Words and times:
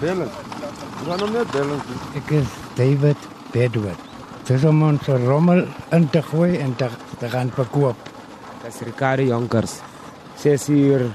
bellen. 0.00 0.28
We 0.98 1.10
gaan 1.10 1.20
hom 1.20 1.32
net 1.32 1.50
bellen. 1.50 1.80
Ek 2.18 2.30
is 2.36 2.50
David 2.76 3.28
Bedwood. 3.52 4.02
Dis 4.46 4.64
om 4.68 4.82
ons 4.86 5.08
rommel 5.26 5.64
in 5.94 6.06
te 6.10 6.22
gooi 6.22 6.56
en 6.62 6.74
te, 6.78 6.88
te 7.20 7.30
gaan 7.32 7.50
verkoop. 7.54 8.10
Dis 8.64 8.82
Ricardo 8.86 9.26
Jonkers. 9.26 9.80
6 10.42 10.68
uur. 10.74 11.06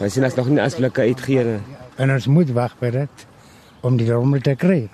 Ons 0.00 0.16
sien 0.16 0.26
as 0.26 0.38
nog 0.38 0.50
nie 0.50 0.62
as 0.62 0.78
blikke 0.78 1.04
uitgee 1.06 1.44
nie. 1.46 1.60
En 2.00 2.10
ons 2.14 2.26
moet 2.26 2.50
wag 2.56 2.74
vir 2.80 3.02
dit 3.02 3.26
om 3.86 3.98
die 4.00 4.08
rommel 4.10 4.42
te 4.42 4.56
kry. 4.58 4.86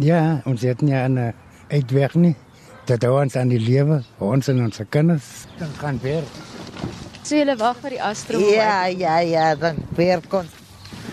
Ja, 0.00 0.40
ons 0.48 0.62
het 0.62 0.80
nie 0.80 0.94
'n 0.94 1.34
uitweg 1.68 2.14
nie. 2.14 2.36
Dit 2.86 3.02
hou 3.02 3.20
ons 3.20 3.36
aan 3.36 3.48
die 3.48 3.60
lewe, 3.60 4.02
ons 4.18 4.48
en 4.48 4.64
ons 4.64 4.80
kinders. 4.90 5.46
Dan 5.58 5.68
gaan 5.78 5.98
weer. 6.02 6.22
So 7.22 7.36
julle 7.36 7.56
wag 7.56 7.76
vir 7.76 7.90
die 7.90 8.02
astro. 8.02 8.38
Ja, 8.38 8.86
ja, 8.86 9.18
ja, 9.18 9.54
dan 9.54 9.76
weer 9.94 10.20
kom 10.28 10.46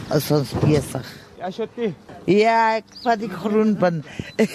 as 0.10 0.32
ons 0.32 0.54
besig. 0.62 1.06
Ja, 1.40 1.50
Shotti. 1.52 1.94
Ja, 2.28 2.56
ek 2.80 2.98
vat 3.04 3.22
die 3.22 3.30
groenbin. 3.32 4.02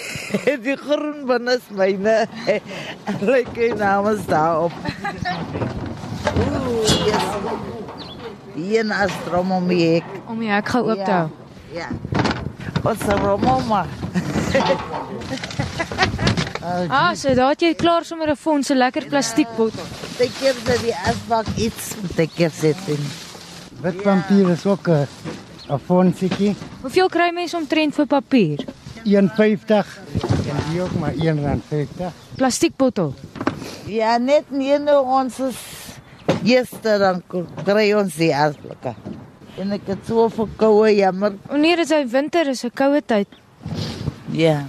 die 0.67 0.75
groenbin 0.77 1.49
is 1.55 1.65
myne. 1.73 2.27
Lekker 3.31 3.73
naam 3.79 4.11
staan 4.21 4.67
op. 4.67 4.75
Ooh, 6.35 6.85
yes. 7.07 7.25
Hier 8.55 8.85
na 8.85 9.07
strom 9.21 9.51
om 9.51 9.65
die 9.67 9.81
hek. 9.95 10.13
Om 10.29 10.45
die 10.45 10.51
hek 10.53 10.69
gou 10.75 10.83
oop 10.91 11.01
hou. 11.09 11.25
Ja. 11.73 11.89
Wat 12.85 13.01
se 13.01 13.17
romoma? 13.17 13.85
Ah, 16.89 17.11
so 17.17 17.33
daar 17.33 17.53
het 17.53 17.61
jy 17.61 17.73
klaar 17.77 18.05
sommer 18.05 18.29
'n 18.29 18.35
fondse 18.35 18.75
lekker 18.75 19.05
plastiekbottel. 19.09 19.85
Ek 20.17 20.31
keer 20.39 20.55
dat 20.65 20.79
die 20.81 20.95
asbak 21.09 21.47
iets 21.55 21.93
moet 22.01 22.19
ek 22.19 22.31
keer 22.35 22.51
sit 22.51 22.77
in. 22.87 23.03
Wit 23.81 24.01
papier 24.03 24.49
is 24.49 24.65
ook 24.65 24.87
'n 24.87 25.07
'n 25.69 25.79
fondsetjie. 25.79 26.55
Hoeveel 26.81 27.09
kry 27.09 27.31
mense 27.33 27.57
omtrent 27.57 27.95
vir 27.95 28.05
papier? 28.05 28.65
1.50 29.05 29.99
en 30.49 30.61
die 30.71 30.81
ook 30.81 30.93
maar 30.99 31.13
1.50. 31.13 32.13
Plastiekbottel. 32.35 33.13
Ja, 33.85 34.17
net 34.17 34.49
nie 34.49 34.77
nou 34.79 35.01
ons 35.05 35.39
is 35.39 35.59
eerste 36.43 36.97
dan 37.01 37.21
kry 37.65 37.91
ons 37.93 38.17
die 38.17 38.31
asbak. 38.35 38.95
En 39.61 39.71
ek 39.71 39.85
het 39.87 40.07
so 40.07 40.27
verkoue 40.29 40.89
jammer. 40.95 41.37
Wanneer 41.47 41.83
dit 41.83 41.87
sy 41.93 42.01
winter 42.11 42.47
is, 42.47 42.65
'n 42.65 42.73
koue 42.73 43.01
tyd. 43.01 43.27
Ja. 44.31 44.65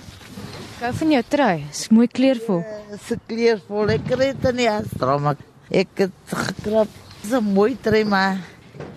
Gou 0.78 0.92
van 0.92 1.10
jou 1.10 1.22
trui. 1.28 1.64
Dis 1.69 1.88
mooi 1.88 2.06
kleurvol. 2.06 2.62
Se 3.06 3.19
kleurvol. 3.27 3.91
Ek 3.91 4.05
kry 4.05 4.34
dit 4.41 4.55
nie 4.55 4.69
asbak. 4.70 5.38
Ek 5.70 5.88
het 5.97 6.12
gekrap. 6.27 6.88
Dis 7.22 7.33
'n 7.33 7.42
mooi 7.42 7.77
trui 7.81 8.05
maar 8.05 8.36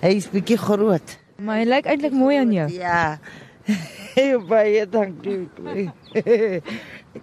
hy 0.02 0.16
is 0.16 0.28
bietjie 0.28 0.58
groot. 0.58 1.18
Maar 1.40 1.62
hy 1.62 1.68
lyk 1.70 1.86
eintlik 1.88 2.16
mooi 2.16 2.36
aan 2.40 2.52
jou. 2.52 2.68
Ja. 2.76 3.18
Baie 4.50 4.84
dankie. 4.90 5.48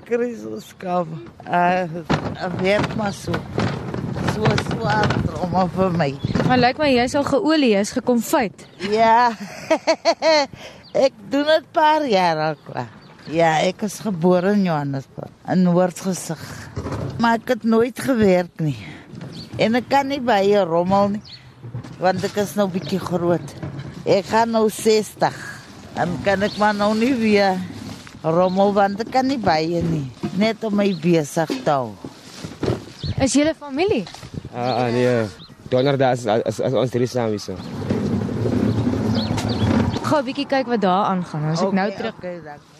Kry 0.09 0.31
so 0.41 0.61
skaam. 0.65 1.19
Ah, 1.45 1.85
uh, 1.85 2.53
werk 2.63 2.95
maar 2.97 3.13
so. 3.13 3.37
So 4.33 4.49
swaar 4.69 5.13
om 5.45 5.57
vir 5.75 5.93
my. 5.97 6.11
Maar 6.49 6.63
lyk 6.63 6.81
my 6.81 6.89
jy's 6.95 7.17
al 7.19 7.27
geolie, 7.29 7.75
jy's 7.75 7.93
gekonfyt. 7.97 8.67
Ja. 8.93 9.33
ek 11.07 11.13
doen 11.33 11.49
dit 11.51 11.69
paar 11.77 12.07
jaar 12.09 12.43
al 12.51 12.61
klaar. 12.65 12.93
Ja, 13.27 13.57
ek 13.67 13.83
is 13.89 13.99
gebore 14.05 14.53
in 14.55 14.65
Johannesburg, 14.69 15.33
in 15.51 15.65
Noordgesig. 15.67 16.43
Maar 17.21 17.41
ek 17.41 17.57
het 17.57 17.65
nooit 17.67 18.01
gewerk 18.01 18.63
nie. 18.63 18.79
En 19.61 19.77
ek 19.77 19.89
kan 19.91 20.07
nie 20.09 20.21
by 20.23 20.45
'n 20.47 20.69
rommel 20.69 21.17
nie, 21.17 21.25
want 21.99 22.25
ek 22.25 22.37
is 22.45 22.55
nou 22.55 22.69
bietjie 22.71 23.01
groot. 23.03 23.57
Ek 24.07 24.29
gaan 24.31 24.53
nou 24.55 24.69
60. 24.71 25.35
En 25.99 26.13
kan 26.23 26.43
ek 26.47 26.55
maar 26.63 26.75
nou 26.79 26.93
nie 26.95 27.15
weer 27.19 27.57
rommel 28.23 28.71
want 28.77 29.01
ek 29.03 29.11
kan 29.11 29.27
nie 29.27 29.39
by 29.43 29.67
nie. 29.83 30.07
Net 30.39 30.63
om 30.63 30.77
my 30.79 30.87
besig 31.03 31.51
te 31.67 31.75
hou. 31.75 31.91
Is 33.19 33.35
julle 33.35 33.55
familie? 33.59 34.05
Ah, 34.55 34.87
ah 34.87 34.89
nee. 34.95 35.27
Donderdag 35.73 36.15
is 36.15 36.27
as, 36.31 36.61
as 36.63 36.77
ons 36.79 36.95
drie 36.95 37.11
saam 37.11 37.35
is. 37.35 37.51
Gou 40.07 40.21
'n 40.23 40.25
bietjie 40.31 40.47
kyk 40.47 40.71
wat 40.71 40.81
daar 40.87 41.11
aangaan. 41.11 41.51
As 41.51 41.63
ek 41.67 41.75
nou 41.75 41.91
terug 41.91 42.15
Okay, 42.23 42.39
dankie. 42.47 42.75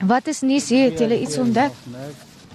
Wat 0.00 0.26
is 0.26 0.40
nuus 0.40 0.68
hier? 0.72 0.88
Het 0.90 0.98
julle 1.04 1.20
iets 1.20 1.36
ontdek? 1.36 1.76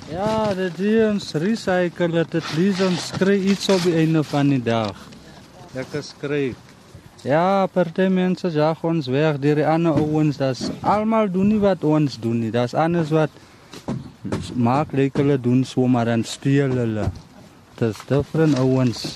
Ja, 0.05 0.53
dit 0.53 0.79
is 0.85 1.01
ons 1.09 1.31
recycle 1.41 2.11
dit 2.13 2.35
het 2.37 2.49
lees 2.53 2.81
ons 2.85 3.07
kry 3.17 3.39
iets 3.49 3.71
op 3.73 3.81
die 3.87 3.95
einde 3.97 4.21
van 4.23 4.51
die 4.53 4.61
dag. 4.61 4.93
Lekker 5.73 6.03
skryf. 6.05 6.59
Ja, 7.25 7.65
party 7.73 8.05
mense 8.13 8.51
jag 8.53 8.83
ons 8.85 9.09
weg 9.09 9.39
deur 9.41 9.57
die 9.57 9.65
ander 9.65 9.97
ouens. 9.97 10.37
Das 10.37 10.67
almal 10.85 11.31
doen 11.33 11.49
nie 11.55 11.61
wat 11.63 11.81
ons 11.83 12.19
doen 12.21 12.43
nie. 12.43 12.51
Das 12.53 12.77
anders 12.77 13.09
wat 13.15 13.33
maak 14.53 14.93
lyk 14.93 15.17
hulle 15.17 15.39
doen 15.41 15.65
so 15.65 15.87
maar 15.89 16.05
dan 16.05 16.23
steel 16.23 16.77
hulle. 16.77 17.09
Dis 17.81 18.05
different 18.05 18.61
ouens. 18.61 19.15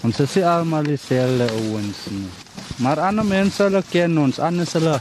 Ons 0.00 0.24
is 0.24 0.38
nie 0.40 0.46
almal 0.48 0.88
dieselfde 0.88 1.50
ouens 1.52 2.06
nie. 2.16 2.32
Maar 2.80 3.04
ander 3.10 3.28
mense 3.28 3.60
hulle 3.60 3.84
ken 3.92 4.16
ons, 4.24 4.40
anders 4.40 4.72
hulle 4.80 4.96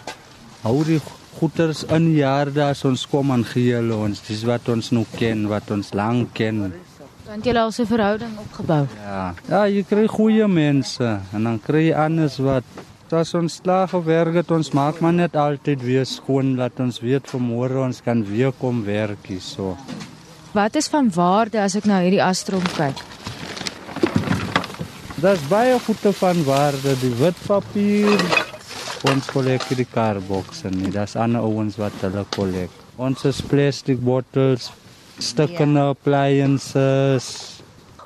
hou 0.67 0.77
die 0.83 0.99
goeders 1.41 1.81
in 1.89 2.11
jaar 2.13 2.51
daar 2.53 2.77
ons 2.85 3.07
kom 3.09 3.31
aan 3.33 3.43
gee 3.49 3.73
hulle 3.73 3.97
ons. 3.97 4.21
Dis 4.27 4.43
wat 4.45 4.69
ons 4.69 4.91
nou 4.93 5.05
ken, 5.17 5.47
wat 5.49 5.71
ons 5.73 5.89
lank 5.97 6.35
ken. 6.37 6.67
Want 7.25 7.45
julle 7.47 7.59
al 7.59 7.71
'n 7.71 7.85
verhouding 7.85 8.37
opgebou. 8.37 8.85
Ja. 9.01 9.33
Ja, 9.49 9.65
jy 9.65 9.83
kry 9.83 10.07
goeie 10.07 10.47
mense 10.47 11.19
en 11.33 11.43
dan 11.43 11.59
kry 11.59 11.87
jy 11.89 11.95
anders 11.95 12.37
wat 12.37 12.63
as 13.11 13.33
ons 13.33 13.59
klaar 13.63 13.87
gewerk 13.87 14.35
het, 14.35 14.51
ons 14.51 14.71
maak 14.71 15.01
maar 15.01 15.13
net 15.13 15.35
altyd 15.35 15.81
weer 15.83 16.05
skoon 16.05 16.55
dat 16.55 16.79
ons 16.79 16.99
weet 16.99 17.27
vir 17.27 17.41
môre 17.41 17.83
ons 17.83 18.01
kan 18.01 18.23
weer 18.23 18.51
kom 18.51 18.83
werk 18.85 19.27
hierso. 19.27 19.77
Wat 20.53 20.75
is 20.75 20.87
van 20.87 21.09
waarde 21.09 21.59
as 21.59 21.75
ek 21.75 21.85
na 21.85 21.99
hierdie 22.01 22.23
astrom 22.23 22.63
kyk? 22.77 22.95
Dis 25.21 25.43
baie 25.49 25.79
goede 25.79 26.13
van 26.13 26.43
waarde, 26.43 26.95
die 27.01 27.15
wit 27.19 27.35
papier. 27.47 28.40
Ons 29.09 29.31
kollek 29.33 29.63
die 29.73 29.87
karbokse 29.89 30.69
nie. 30.69 30.91
Dis 30.93 31.15
ander 31.17 31.41
ouens 31.41 31.73
wat 31.81 31.95
hulle 32.05 32.21
kollek. 32.35 32.73
Ons 33.01 33.23
is 33.25 33.39
plastic 33.41 33.97
bottles, 34.05 34.67
stukkende 35.17 35.87
appliances. 35.89 37.31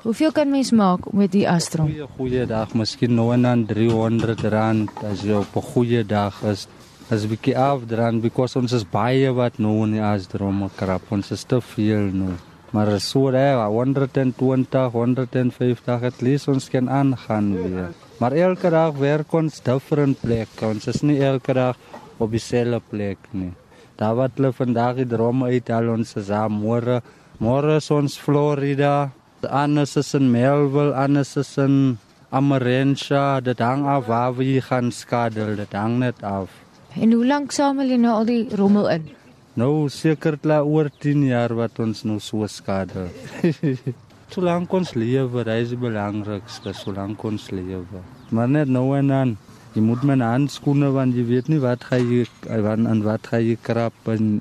Hoeveel 0.06 0.32
kan 0.32 0.48
mens 0.48 0.70
maak 0.72 1.10
met 1.12 1.34
die 1.34 1.44
astrom? 1.50 1.90
Goeie 1.90 2.08
goeie 2.16 2.46
dag, 2.48 2.72
miskien 2.78 3.12
nou 3.18 3.28
en 3.34 3.44
dan 3.44 3.66
300 3.68 4.46
rand 4.54 5.04
as 5.04 5.26
jy 5.26 5.36
op 5.36 5.56
'n 5.56 5.68
goeie 5.74 6.02
dag 6.02 6.32
is. 6.48 6.66
As 7.10 7.24
'n 7.24 7.28
bietjie 7.28 7.58
afdraan 7.58 8.22
because 8.22 8.56
ons 8.56 8.72
is 8.72 8.84
baie 8.84 9.28
wat 9.34 9.58
nou 9.58 9.84
in 9.84 9.92
die 9.92 10.02
astrom 10.02 10.70
krap. 10.76 11.02
Ons 11.10 11.30
is 11.30 11.44
te 11.44 11.60
veel 11.60 12.08
nou. 12.12 12.36
Maar 12.72 13.00
so 13.00 13.30
daar 13.30 13.68
120, 13.68 14.92
150 14.92 16.02
at 16.02 16.22
least 16.22 16.48
ons 16.48 16.70
kan 16.70 16.90
aangaan 16.90 17.54
weer. 17.54 18.05
Maar 18.16 18.32
elke 18.32 18.70
dag 18.72 18.96
werk 18.96 19.32
ons 19.36 19.60
different 19.60 20.20
plek. 20.22 20.48
Ons 20.64 20.86
is 20.88 21.02
nie 21.04 21.18
elke 21.20 21.52
dag 21.52 21.76
op 22.16 22.30
dieselfde 22.32 22.80
plek 22.88 23.20
nie. 23.36 23.52
Daar 24.00 24.16
wat 24.16 24.38
hulle 24.38 24.54
vandag 24.56 25.02
die 25.02 25.08
droom 25.10 25.44
uithaal 25.44 25.90
ons 25.92 26.14
is 26.16 26.30
aan 26.32 26.56
môre. 26.56 27.02
Môre 27.40 27.76
is 27.76 27.90
ons 27.92 28.16
Florida. 28.16 29.10
Anders 29.44 29.96
is 30.00 30.14
in 30.16 30.30
Melville, 30.32 30.94
anders 30.96 31.36
is 31.36 31.52
in 31.60 31.98
Amarensha. 32.32 33.40
Dit 33.44 33.60
hang 33.60 33.84
af 33.84 34.08
waar 34.08 34.32
we 34.36 34.62
gaan 34.64 34.90
skadel. 34.92 35.52
Dit 35.56 35.76
hang 35.76 35.98
net 36.00 36.24
af. 36.24 36.48
En 36.96 37.12
hoe 37.12 37.26
lank 37.26 37.52
samel 37.52 37.92
jy 37.92 38.00
nou 38.00 38.16
al 38.22 38.28
die 38.28 38.42
rommel 38.56 38.88
in? 38.96 39.12
Nou 39.56 39.88
seker 39.92 40.36
klaar 40.40 40.64
oor 40.64 40.88
10 40.88 41.28
jaar 41.28 41.52
wat 41.56 41.78
ons 41.84 42.04
nou 42.08 42.16
so 42.20 42.48
skade. 42.48 43.08
Solank 44.34 44.72
ons 44.74 44.90
lewe, 44.98 45.44
dit 45.46 45.62
is 45.62 45.70
die 45.72 45.78
belangrikste, 45.80 46.72
solank 46.76 47.22
ons 47.24 47.46
lewe. 47.54 48.02
Maar 48.34 48.48
net 48.50 48.72
nou 48.72 48.88
en 48.98 49.12
dan, 49.12 49.36
jy 49.76 49.84
moet 49.86 50.02
met 50.08 50.24
handskoene 50.24 50.90
want 50.94 51.14
jy 51.16 51.24
weet 51.28 51.48
nie 51.52 51.60
wat 51.62 51.86
gaan 51.88 52.10
jy 52.10 52.24
van 52.66 52.88
en 52.90 53.04
wat 53.06 53.30
gaan 53.30 53.44
jy 53.46 53.54
krap 53.62 54.10
en 54.10 54.40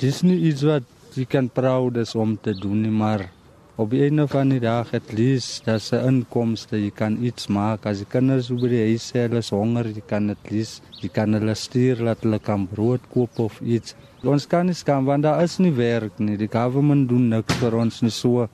dis 0.00 0.20
nie 0.26 0.40
iets 0.50 0.64
wat 0.66 0.90
jy 1.14 1.26
kan 1.30 1.48
proud 1.52 2.00
is 2.02 2.16
om 2.18 2.34
te 2.36 2.56
doen 2.58 2.82
nie, 2.82 2.92
maar 2.92 3.28
op 3.76 3.90
die 3.90 4.04
einde 4.06 4.26
van 4.30 4.50
die 4.52 4.60
dag 4.62 4.90
het 4.94 5.12
lees 5.14 5.60
dat 5.66 5.82
se 5.82 5.98
inkomste. 6.06 6.78
Jy 6.78 6.90
kan 6.94 7.16
iets 7.22 7.48
maak 7.50 7.86
as 7.90 8.02
die 8.02 8.10
kinders 8.10 8.50
oor 8.54 8.70
die 8.70 8.82
huis 8.90 9.08
sê 9.10 9.24
hulle 9.24 9.42
is 9.42 9.50
honger 9.54 9.88
jy 9.90 10.02
kan 10.06 10.28
dit 10.30 10.50
lees 10.52 10.76
jy 11.00 11.10
kan 11.14 11.34
hulle 11.34 11.54
stuur 11.58 12.04
dat 12.10 12.22
hulle 12.22 12.38
kan 12.42 12.68
brood 12.70 13.02
koop 13.14 13.40
of 13.42 13.58
iets. 13.62 13.96
Ons 14.22 14.46
kan 14.50 14.66
nie 14.70 14.76
skam 14.78 15.08
want 15.10 15.26
daar 15.26 15.42
is 15.42 15.58
nie 15.58 15.74
werk 15.74 16.20
nie. 16.22 16.38
Die 16.40 16.50
government 16.50 17.08
doen 17.10 17.28
niks 17.32 17.58
vir 17.62 17.74
ons 17.80 18.02
nie. 18.02 18.14
So 18.14 18.46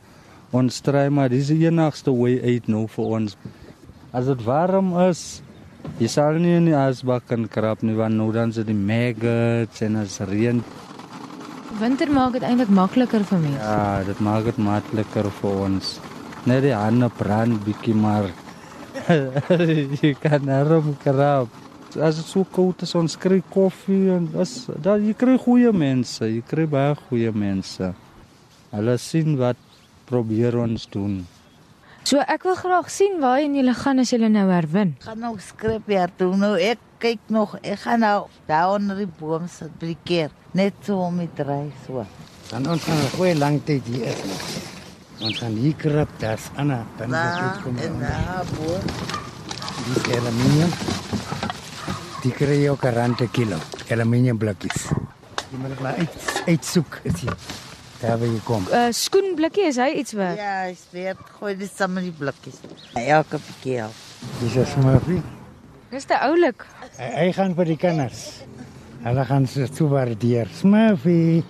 ons 0.53 0.81
stry 0.83 1.09
maar 1.09 1.31
dis 1.33 1.53
die 1.53 1.67
enigste 1.67 2.15
way 2.15 2.41
uit 2.43 2.69
nou 2.69 2.87
vir 2.91 3.15
ons 3.21 3.37
as 4.13 4.27
dit 4.27 4.45
warm 4.47 4.93
is 5.07 5.25
jy 6.03 6.11
sal 6.11 6.39
nie 6.43 6.57
in 6.59 6.71
die 6.71 6.77
asbak 6.77 7.29
kan 7.31 7.47
krap 7.49 7.85
nie 7.87 7.97
want 7.99 8.19
nou 8.19 8.31
dan 8.35 8.55
is 8.55 8.61
dit 8.61 8.73
die 8.73 8.81
maggots 8.93 9.83
en 9.87 10.01
as 10.03 10.21
reën 10.31 10.63
Winter 11.79 12.11
maak 12.13 12.35
dit 12.35 12.45
eintlik 12.45 12.69
makliker 12.75 13.23
vir 13.25 13.39
mense. 13.41 13.63
Ja, 13.63 14.03
dit 14.05 14.19
maak 14.21 14.45
dit 14.45 14.57
makliker 14.61 15.29
vir 15.39 15.61
ons. 15.65 15.93
Net 16.51 16.65
die 16.67 16.75
hande 16.75 17.07
brand 17.15 17.61
bietjie 17.65 17.95
maar 17.95 18.27
jy 20.03 20.11
kan 20.19 20.51
arm 20.51 20.91
krap. 21.01 21.55
As 21.95 22.19
dit 22.19 22.27
so 22.27 22.45
koud 22.45 22.83
is, 22.85 22.93
ons 22.99 23.17
kry 23.23 23.39
koffie 23.55 24.11
en 24.17 24.29
as 24.43 24.67
dan 24.83 25.07
jy 25.07 25.15
kry 25.19 25.39
goeie 25.41 25.73
mense, 25.73 26.27
jy 26.27 26.43
kry 26.51 26.67
baie 26.71 26.99
goeie 27.07 27.33
mense. 27.33 27.93
Hulle 28.75 28.99
sien 29.01 29.39
wat 29.41 29.70
probeer 30.11 30.57
ons 30.59 30.87
doen. 30.93 31.21
So 32.03 32.19
ek 32.33 32.43
wil 32.49 32.57
graag 32.57 32.89
sien 32.91 33.19
waarheen 33.23 33.55
julle 33.59 33.75
gaan 33.77 34.01
as 34.03 34.11
julle 34.15 34.29
nou 34.33 34.47
herwin. 34.51 34.95
Gaan 35.05 35.21
nou 35.23 35.35
skryf 35.39 35.87
ja 35.93 36.07
toe. 36.17 36.33
Nou 36.41 36.55
ek 36.59 36.79
kyk 37.03 37.21
nog, 37.33 37.55
ek 37.63 37.79
gaan 37.85 38.01
nou 38.05 38.27
daar 38.49 38.75
onder 38.79 38.97
die 39.03 39.09
boom 39.21 39.47
sit 39.49 39.73
by 39.81 39.93
die 39.93 39.99
keer. 40.09 40.31
Net 40.57 40.75
so 40.87 40.99
om 41.07 41.21
die 41.23 41.29
dry 41.39 41.71
so. 41.87 42.07
Dan 42.51 42.67
ons 42.67 42.83
gaan 42.85 42.99
'n 42.99 43.11
goeie 43.17 43.35
lang 43.39 43.61
tyd 43.65 43.85
hier 43.87 44.07
is. 44.07 44.21
Ons 45.21 45.39
gaan 45.39 45.53
hier 45.61 45.75
krap, 45.77 46.09
daar's 46.19 46.49
Anna, 46.57 46.85
dan 46.99 47.11
Daar 47.11 47.43
wat 47.43 47.53
uitkom. 47.55 47.77
en 47.79 47.99
daar 48.01 48.45
bo. 48.57 48.81
Dis 49.95 50.17
aluminium. 50.17 50.71
Die 52.23 52.33
kry 52.33 52.69
ook 52.69 52.85
'n 52.85 52.95
rand 52.95 53.17
per 53.17 53.29
kilo. 53.29 53.57
Aluminium 53.91 54.39
blikkies. 54.39 54.89
Jy 55.51 55.59
moet 55.59 55.69
dit 55.69 55.81
maar 55.81 55.95
uit 55.97 56.15
uitsoek 56.47 57.01
as 57.07 57.21
jy 57.21 57.33
daar 58.01 58.19
waar 58.19 58.29
jy 58.29 58.41
kom. 58.45 58.67
Uh 58.73 58.89
skoenblikkie 58.97 59.67
is 59.69 59.77
hy 59.81 59.91
iets 60.01 60.13
werd. 60.17 60.39
Ja, 60.41 60.55
ek 60.71 60.95
weet, 60.95 61.21
gooi 61.39 61.57
dit 61.57 61.71
saam 61.75 61.93
met 61.97 62.07
die 62.09 62.15
blikkies. 62.17 62.61
Elke 62.95 63.41
keer. 63.61 63.89
Dis 64.41 64.57
'n 64.57 64.67
smurfie. 64.67 65.23
Dis 65.91 66.05
te 66.05 66.19
oulik. 66.19 66.67
Hy, 66.97 67.11
hy 67.15 67.33
gaan 67.33 67.55
vir 67.55 67.65
die 67.65 67.77
kinders. 67.77 68.43
Hulle 69.03 69.25
gaan 69.25 69.47
se 69.47 69.67
so 69.73 69.89
waardeer. 69.89 70.49
Smurfie. 70.55 71.45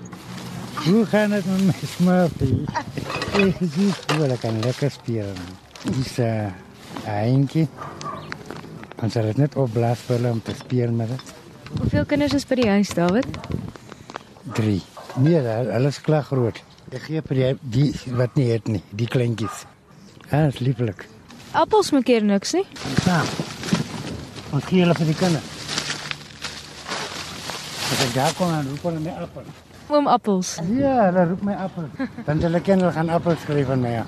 Hoe 0.85 1.07
gaan 1.07 1.31
dit 1.31 1.45
met 1.47 1.65
my 1.67 1.89
Smurfie? 1.97 2.65
Ek 3.37 3.59
sien 3.59 3.93
hoe 4.17 4.37
kan 4.41 4.61
lekker 4.61 4.91
speel. 4.91 5.35
Dis 5.85 6.19
'n 6.19 6.53
uh, 7.07 7.25
eentjie. 7.25 7.69
Ons 9.03 9.13
dit 9.13 9.37
net 9.37 9.57
opblaas 9.57 9.99
vir 10.07 10.17
hulle 10.17 10.31
om 10.31 10.43
te 10.43 10.55
speel 10.55 10.91
met 10.93 11.09
dit. 11.09 11.35
Hoeveel 11.79 12.05
kinders 12.05 12.35
is 12.35 12.47
by 12.47 12.55
die 12.55 12.69
huis, 12.69 12.89
David? 12.95 13.27
3. 14.57 14.81
Nee, 15.19 15.35
hulle 15.41 15.55
hulle 15.73 15.89
is 15.91 16.01
klaar 16.01 16.23
groot. 16.23 16.61
Ek 16.95 17.03
gee 17.07 17.23
vir 17.27 17.39
die, 17.39 17.49
die 17.75 18.17
wat 18.19 18.37
nie 18.39 18.51
het 18.51 18.69
nie, 18.71 18.83
die 18.95 19.09
kleintjies. 19.11 19.65
Ja, 20.31 20.47
is 20.47 20.61
lieflik. 20.63 21.07
Appels 21.59 21.91
maak 21.91 22.07
keer 22.07 22.23
niks 22.23 22.55
nie. 22.55 22.63
Saam. 23.03 23.27
Ons 24.55 24.69
gee 24.71 24.85
hulle 24.85 24.95
vir 24.99 25.11
die 25.11 25.17
kinders. 25.19 25.57
As 27.91 28.05
ek 28.07 28.15
daar 28.15 28.35
kom, 28.39 28.53
dan 28.55 28.71
roep 28.71 28.87
hulle 28.87 29.03
my 29.03 29.17
appel. 29.25 29.51
Oom 29.91 30.07
appels. 30.11 30.53
Ja, 30.79 30.95
hulle 31.09 31.27
roep 31.33 31.43
my 31.47 31.57
appel. 31.67 31.89
Want 32.29 32.47
hulle 32.47 32.63
ken 32.63 32.85
hulle 32.85 32.95
gaan 32.95 33.11
appels 33.11 33.47
kry 33.49 33.65
van 33.67 33.83
my. 33.83 33.97
Ja. 33.97 34.07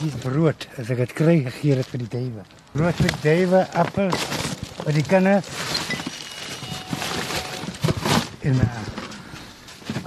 Dis 0.00 0.16
brood. 0.24 0.68
As 0.80 0.92
ek 0.92 1.04
dit 1.04 1.14
kry, 1.20 1.36
gee 1.60 1.76
ek 1.76 1.84
dit 1.84 1.92
vir 1.92 2.04
die 2.06 2.10
duwe. 2.16 2.48
Brood 2.72 3.04
vir 3.04 3.12
die 3.12 3.22
duwe, 3.28 3.66
appel 3.84 4.12
vir 4.80 4.96
die 4.96 5.06
kinders. 5.12 5.52
En 8.44 8.60
uh, 8.60 8.93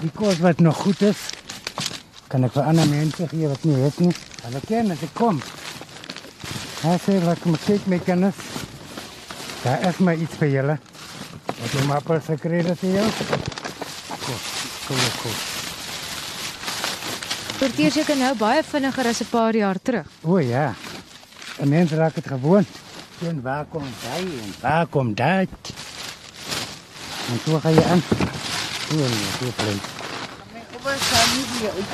die 0.01 0.11
kos 0.13 0.39
wat 0.43 0.59
nog 0.59 0.77
goed 0.85 1.01
is, 1.01 1.17
kan 2.27 2.43
ek 2.43 2.53
vir 2.57 2.69
ander 2.69 2.87
mense 2.91 3.27
gee 3.31 3.47
wat 3.49 3.63
nie 3.65 3.77
het 3.81 3.99
nie. 4.03 4.13
Hulle 4.43 4.61
ken 4.67 4.91
as 4.93 5.03
ek 5.07 5.13
kom. 5.17 5.41
Hy 6.83 6.95
sê 7.01 7.17
wat 7.25 7.45
moet 7.49 7.63
kyk 7.65 7.87
my 7.89 7.99
kinders. 8.05 8.41
Daar 9.63 9.87
is 9.89 9.97
maar 9.97 10.15
iets 10.15 10.37
vir 10.39 10.51
julle. 10.53 10.77
Wat 11.57 11.73
jy 11.73 11.85
maar 11.89 12.05
gekry 12.05 12.61
het 12.63 12.79
vir 12.79 12.97
jou. 12.99 13.07
Kom, 14.27 14.41
kom, 14.87 15.05
kom. 15.21 15.37
Sorteer 17.57 17.91
seker 17.91 18.19
nou 18.19 18.35
baie 18.37 18.61
vinniger 18.63 19.07
as 19.09 19.21
'n 19.21 19.31
paar 19.31 19.55
jaar 19.55 19.79
terug. 19.81 20.05
O 20.21 20.37
ja. 20.37 20.75
'n 21.59 21.69
Mens 21.69 21.91
raak 21.91 22.15
dit 22.15 22.27
gewoond. 22.27 22.67
En 23.25 23.41
waar 23.41 23.65
kom 23.65 23.83
hy 23.83 24.21
en 24.21 24.53
waar 24.61 24.85
kom 24.85 25.13
dit? 25.13 25.73
En 27.31 27.39
so 27.45 27.59
gaan 27.59 27.73
jy 27.73 27.83
aan. 27.83 28.36
O 28.91 28.95
nee, 28.95 29.27
so 29.39 29.51
klein. 29.57 29.79
My 30.53 30.61
oupa 30.73 30.93
sal 31.03 31.25
nie 31.35 31.45
weer 31.53 31.71
uit. 31.75 31.91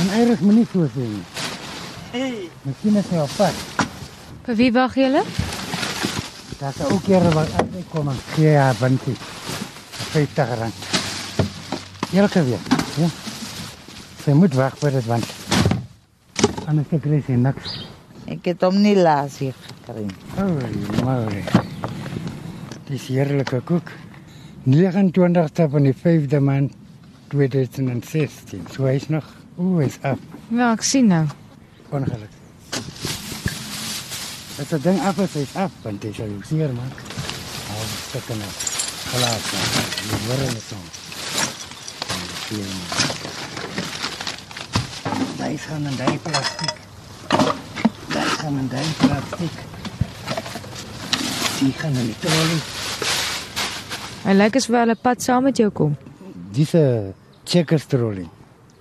En 0.00 0.06
eers 0.18 0.40
moet 0.40 0.54
nie 0.54 0.66
so 0.72 0.86
sien. 0.94 1.24
Hey, 2.10 2.48
Miskien 2.64 2.96
is 2.96 3.10
hy 3.12 3.20
op 3.22 3.34
pad. 3.36 3.54
Vir 4.46 4.56
wie 4.58 4.70
wag 4.72 4.94
julle? 4.98 5.22
Daar 6.60 6.72
is 6.76 6.80
ook 6.92 7.04
kere 7.04 7.30
wat 7.36 7.52
ek 7.60 7.86
kom 7.92 8.08
en 8.12 8.18
gee 8.34 8.56
haar 8.56 8.76
bintie. 8.80 9.16
50 10.10 10.54
rand. 10.58 10.88
Elke 12.16 12.42
week, 12.48 12.72
ja. 12.98 13.08
Sy 14.24 14.34
moet 14.36 14.56
wag 14.58 14.74
vir 14.80 14.96
dit 14.98 15.06
want 15.08 15.36
anders 16.70 17.00
kry 17.02 17.20
sy 17.26 17.36
niks. 17.38 17.78
ek 18.30 18.44
het 18.46 18.62
hom 18.62 18.76
nie 18.82 18.94
laas 18.96 19.38
hier 19.42 19.54
gekry. 19.66 20.04
nie. 20.06 20.18
Oh, 20.38 21.04
mooi. 21.04 21.44
Dis 22.88 23.08
heerlike 23.10 23.60
koek. 23.66 23.90
29ste 24.64 25.68
van 25.70 25.82
die 25.82 25.94
5de 25.94 26.40
maand 26.40 26.72
2016. 27.28 28.66
So 28.70 28.84
hy's 28.84 29.08
nog. 29.08 29.24
O, 29.56 29.78
hy's 29.78 29.98
af. 30.00 30.18
Ja, 30.48 30.72
ek 30.72 30.82
sien 30.84 31.06
nou. 31.08 31.24
Ongeluk. 31.90 32.34
As 34.60 34.68
dit 34.68 34.82
ding 34.82 35.00
af 35.00 35.18
is, 35.24 35.32
hy's 35.38 35.54
af, 35.56 35.72
want 35.82 36.02
dit 36.02 36.14
sal 36.14 36.28
jou 36.28 36.42
seer 36.44 36.74
maak. 36.76 37.00
Hou 37.70 37.86
stukke 38.08 38.36
nou. 38.36 38.50
Gelaat 39.10 39.48
nou. 39.54 39.64
Die 40.10 40.20
word 40.26 40.44
net 40.44 40.66
so. 40.66 40.76
Daai 45.38 45.56
gaan 45.64 45.86
in 45.86 45.96
daai 45.96 46.18
plastiek. 46.26 46.76
Daai 48.12 48.28
gaan 48.36 48.60
in 48.60 48.68
daai 48.68 48.92
plastiek. 49.00 49.64
Die 51.60 51.72
gaan 51.80 51.96
in 51.96 52.12
die 52.12 52.20
trolley. 52.20 52.79
Hy 54.20 54.34
lyk 54.36 54.56
asof 54.56 54.76
'n 54.76 54.96
pad 55.00 55.22
saam 55.22 55.44
met 55.44 55.56
jou 55.56 55.70
kom. 55.70 55.96
Dis 56.52 56.74
'n 56.74 57.14
checkers 57.44 57.86
trolley. 57.86 58.28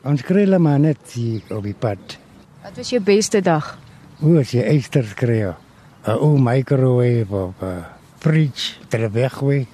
Ons 0.04 0.22
kry 0.22 0.44
hulle 0.44 0.60
maar 0.60 0.80
net 0.80 0.98
hier 1.14 1.42
op 1.50 1.64
die 1.64 1.74
pad. 1.74 2.18
Wat 2.64 2.76
was 2.76 2.90
jou 2.90 3.02
beste 3.02 3.42
dag? 3.42 3.78
Hoe 4.20 4.40
as 4.40 4.52
jy 4.52 4.62
eisters 4.64 5.14
kry? 5.14 5.42
'n 5.44 5.56
Ou 6.08 6.38
microwave 6.38 7.32
of 7.32 7.54
'n 7.62 7.86
fridge 8.20 8.76
ter 8.90 9.12
weggooi. 9.12 9.68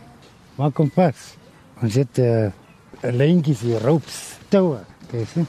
Maar 0.56 0.72
kom 0.72 0.90
pas. 0.90 1.38
Ons 1.82 1.96
het 1.96 2.18
'n 2.18 2.54
uh, 3.04 3.12
lyntjies 3.12 3.62
hier 3.62 3.82
ropes, 3.82 4.38
toue. 4.50 4.78
Kyk 5.12 5.28
sien. 5.28 5.48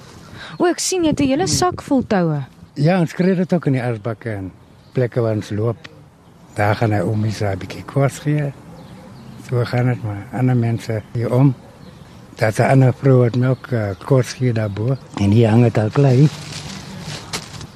O, 0.59 0.65
ek 0.67 0.79
sien 0.79 1.03
jy 1.03 1.11
het 1.11 1.21
'n 1.21 1.29
hele 1.29 1.47
sak 1.47 1.83
vol 1.83 2.07
toue. 2.07 2.45
Ja, 2.75 3.01
ons 3.01 3.13
kry 3.13 3.35
dit 3.35 3.53
ook 3.53 3.67
in 3.67 3.73
die 3.73 3.83
asbakke 3.83 4.31
en 4.31 4.53
plekke 4.93 5.21
waar 5.21 5.35
ons 5.35 5.51
loop. 5.51 5.77
Daar 6.55 6.75
gaan 6.75 6.93
hy 6.93 7.01
om 7.01 7.25
is 7.25 7.43
'n 7.43 7.59
bietjie 7.59 7.85
kos 7.85 8.19
gee. 8.19 8.53
So 9.49 9.65
gaan 9.65 9.87
dit 9.87 10.03
maar. 10.03 10.27
Ander 10.33 10.57
mense 10.57 11.03
hier 11.13 11.33
om. 11.33 11.55
Daar's 12.37 12.59
'n 12.59 12.63
ander 12.63 12.95
vrou 12.95 13.19
wat 13.19 13.37
melk 13.37 13.67
uh, 13.71 13.91
kos 14.05 14.33
gee 14.33 14.53
daarbo. 14.53 14.97
En 15.21 15.31
hier 15.31 15.49
hang 15.49 15.63
dit 15.63 15.79
al 15.79 15.91
klaar. 15.91 16.29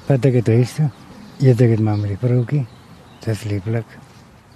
Wat 0.05 0.25
ek 0.25 0.33
het 0.33 0.47
huis 0.47 0.73
toe. 0.73 0.89
Jy 1.37 1.55
dink 1.55 1.69
dit 1.69 1.79
maar 1.79 1.97
met 1.97 2.09
die 2.09 2.17
vroukie. 2.27 2.65
Dis 3.19 3.43
lieflik. 3.43 3.85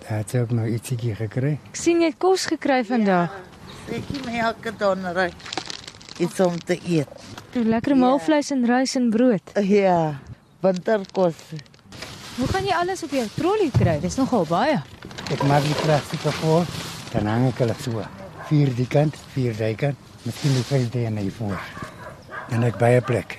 Daar 0.08 0.18
het 0.18 0.30
sy 0.30 0.38
ook 0.38 0.52
nog 0.52 0.66
ietsie 0.66 1.16
gekry. 1.16 1.60
Ek 1.72 1.76
sien 1.76 2.02
jy 2.02 2.12
het 2.12 2.18
kos 2.18 2.46
gekry 2.46 2.84
vandag. 2.86 3.32
Ek 3.90 4.04
gee 4.12 4.22
my 4.26 4.40
elke 4.40 4.74
donderdag 4.78 5.32
iets 6.20 6.40
om 6.40 6.58
te 6.60 6.80
eet. 6.86 7.08
Toe 7.52 7.64
lekker 7.64 7.96
maalvleis 7.98 8.52
en 8.52 8.66
rys 8.66 8.96
en 8.96 9.10
brood. 9.10 9.42
Ja, 9.64 10.20
winterkos. 10.60 11.36
Hoe 12.38 12.48
gaan 12.48 12.66
jy 12.66 12.76
alles 12.76 13.04
op 13.04 13.12
jou 13.12 13.26
trolly 13.36 13.70
kry? 13.72 14.00
Dis 14.00 14.16
nogal 14.16 14.46
baie. 14.46 14.82
Ek 15.32 15.44
maak 15.44 15.64
die 15.64 15.78
plastieke 15.82 16.32
voor. 16.32 16.66
Dan 17.16 17.28
hang 17.32 17.48
ek 17.48 17.62
hulle 17.64 17.76
so. 17.80 18.04
Vier 18.50 18.72
die 18.76 18.88
kant, 18.92 19.16
vier 19.34 19.56
die 19.56 19.76
kant. 19.80 19.96
Miskien 20.26 20.56
die 20.58 20.66
vyfde 20.68 21.06
en 21.08 21.18
hy 21.22 21.30
voor. 21.38 21.60
En 22.54 22.64
ek 22.68 22.78
baie 22.82 23.00
plek. 23.06 23.38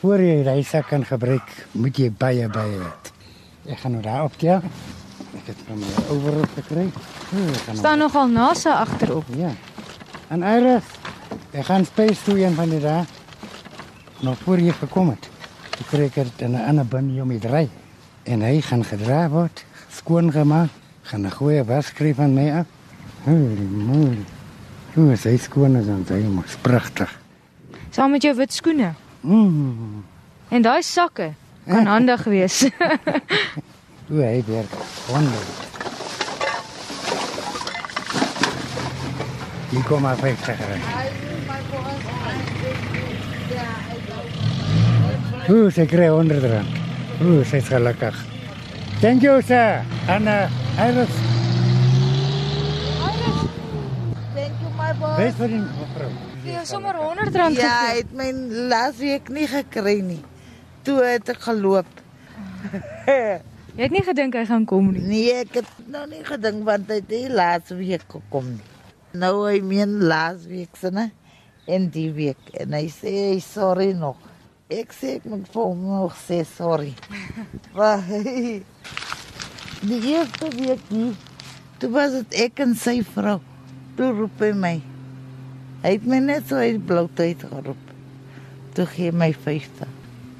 Voor 0.00 0.22
jy 0.22 0.40
die 0.46 0.64
sak 0.66 0.88
kan 0.90 1.04
gebruik, 1.06 1.50
moet 1.78 1.98
jy 2.00 2.08
baie 2.10 2.48
baie 2.50 2.78
het. 2.80 3.12
Ek 3.70 3.78
gaan 3.82 3.92
nou 3.98 4.02
daar 4.02 4.24
optel. 4.26 4.64
Ek 5.38 5.46
het 5.52 5.60
van 5.68 5.78
my 5.78 5.92
overal 6.14 6.48
gekry. 6.56 6.86
O, 6.88 7.44
ek 7.52 7.60
gaan 7.66 7.74
nou- 7.74 7.76
Staan 7.82 7.98
nogal 7.98 8.28
NASA 8.28 8.78
agterop. 8.80 9.24
Ja. 9.36 9.52
En 10.28 10.42
Iris, 10.42 10.88
ek 11.52 11.64
gaan 11.68 11.84
space 11.84 12.22
toe 12.24 12.38
een 12.40 12.54
van 12.54 12.70
die 12.70 12.80
dae. 12.80 13.04
Nog 14.22 14.38
voor 14.44 14.58
jy 14.58 14.72
gekom 14.72 15.08
het. 15.10 15.28
Ek 15.80 15.86
kry 15.90 16.10
dit 16.14 16.40
in 16.40 16.52
'n 16.56 16.64
ander 16.68 16.86
bin 16.86 17.20
om 17.22 17.28
die 17.28 17.38
dry. 17.38 17.68
En 18.24 18.40
hy 18.42 18.60
gaan 18.60 18.84
gedra 18.84 19.28
word, 19.28 19.64
skoon 19.90 20.32
gemaak, 20.32 20.70
gaan 21.02 21.26
'n 21.26 21.30
goeie 21.30 21.64
was 21.64 21.92
kry 21.92 22.14
van 22.14 22.34
my 22.34 22.50
af. 22.50 22.66
Holy 23.24 23.66
moly. 23.70 24.24
Hoe 24.94 25.12
is 25.14 25.24
hy 25.24 25.36
skoon 25.40 25.76
as 25.78 25.88
ons 25.92 26.10
hy 26.12 26.20
mos 26.26 26.56
pragtig. 26.64 27.10
Saam 27.94 28.12
met 28.16 28.24
jou 28.24 28.32
wit 28.36 28.52
skoene. 28.52 28.92
Mm. 29.22 30.02
En 30.52 30.64
daai 30.64 30.82
sakke 30.82 31.32
kan 31.68 31.86
handig 31.94 32.24
wees. 32.28 32.64
Hoe 34.10 34.24
hy 34.26 34.42
werk. 34.48 34.74
Wonderlik. 35.08 35.68
Hier 39.72 39.84
kom 39.88 40.02
maar 40.04 40.18
50 40.20 40.66
ry. 40.68 40.80
Ooh, 45.52 45.70
sy 45.72 45.86
kry 45.90 46.10
100 46.12 46.44
rand. 46.52 46.76
Ooh, 47.22 47.40
sy's 47.48 47.70
gelukkig. 47.70 48.18
Thank 49.00 49.24
you, 49.24 49.40
sir. 49.42 49.80
Anna, 50.12 50.44
Iris, 50.78 51.16
Thank 54.34 54.60
you 54.62 54.70
my 54.76 54.92
boy. 54.98 55.14
wees 55.20 55.36
vir 55.38 55.52
die 55.54 55.60
mevrou. 55.62 56.10
Jy 56.46 56.64
sommer 56.66 56.96
100 56.98 57.36
rand 57.38 57.58
Ja, 57.60 57.72
hy 57.92 58.00
het 58.00 58.12
my 58.18 58.28
laasweek 58.72 59.30
nie 59.30 59.46
gekry 59.50 60.00
nie. 60.02 60.20
Toe 60.86 60.98
het 61.06 61.28
ek 61.30 61.40
geloop. 61.46 61.86
Jy 63.72 63.86
het 63.86 63.94
nie 63.94 64.02
gedink 64.04 64.34
hy 64.36 64.42
gaan 64.48 64.66
kom 64.68 64.90
nie. 64.92 65.00
Nee, 65.08 65.36
ek 65.44 65.60
het 65.62 65.70
nou 65.88 66.02
nie 66.10 66.20
gedink 66.26 66.64
want 66.66 66.90
hy 66.92 66.98
het 67.00 67.08
die 67.08 67.28
laaste 67.32 67.78
week 67.78 68.04
gekom 68.10 68.50
nie. 68.56 68.66
Nou 69.16 69.46
hy 69.46 69.60
meen 69.64 69.98
laasweek 70.08 70.76
se 70.80 70.90
ne 70.92 71.10
en 71.70 71.86
die 71.94 72.10
week 72.12 72.52
en 72.60 72.74
hy 72.76 72.86
sê 72.92 73.12
hy 73.30 73.40
sorry 73.44 73.92
nog. 73.96 74.18
Ek 74.72 74.92
sê 74.96 75.18
ek 75.20 75.28
moet 75.28 75.46
vir 75.52 75.62
hom 75.62 75.82
nog 75.88 76.16
sê 76.26 76.42
sorry. 76.48 76.92
Maar 77.76 78.02
die 79.88 80.00
eerste 80.12 80.48
week 80.58 80.90
nie. 80.92 81.12
Toe 81.82 81.88
was 81.90 82.12
dit 82.14 82.34
ek 82.44 82.60
en 82.62 82.76
sy 82.78 83.00
vrou. 83.02 83.40
Toe 83.98 84.12
roep 84.14 84.42
hy 84.44 84.52
my. 84.54 84.76
Hy 85.82 85.90
het 85.96 86.04
my 86.06 86.20
net 86.22 86.44
so 86.46 86.60
uit 86.62 86.78
bloute 86.86 87.24
uit 87.26 87.42
geroep. 87.42 87.88
Toe 88.76 88.86
gee 88.92 89.10
my 89.10 89.32
50 89.34 89.90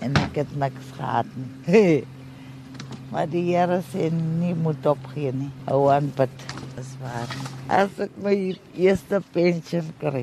en 0.07 0.15
ek 0.21 0.39
het 0.39 0.53
niks 0.63 0.93
gehad 0.95 1.33
nie. 1.35 2.03
Maar 3.11 3.27
die 3.29 3.43
Here 3.49 3.81
sê 3.91 4.07
nie 4.15 4.55
moet 4.55 4.87
opgee 4.87 5.35
nie. 5.35 5.51
Hou 5.67 5.83
aan 5.91 6.13
bid. 6.15 6.47
Dis 6.77 6.95
waar. 7.03 7.35
As 7.67 7.99
ek 8.07 8.15
my 8.23 8.37
eerste 8.79 9.19
pensioen 9.35 9.91
kry, 9.99 10.23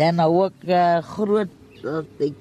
dan 0.00 0.24
hou 0.24 0.46
ek 0.48 0.64
uh, 0.64 0.98
groot 1.12 1.52
dat 1.84 2.24
ek 2.30 2.40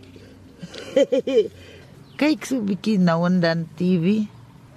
kyk 2.23 2.47
so 2.47 2.63
'n 2.63 2.71
bietjie 2.71 2.97
nou 3.03 3.19
en 3.27 3.43
dan 3.43 3.67
TV. 3.75 4.23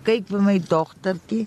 Kyk 0.03 0.27
vir 0.35 0.49
my 0.51 0.59
dogtertjie. 0.59 1.47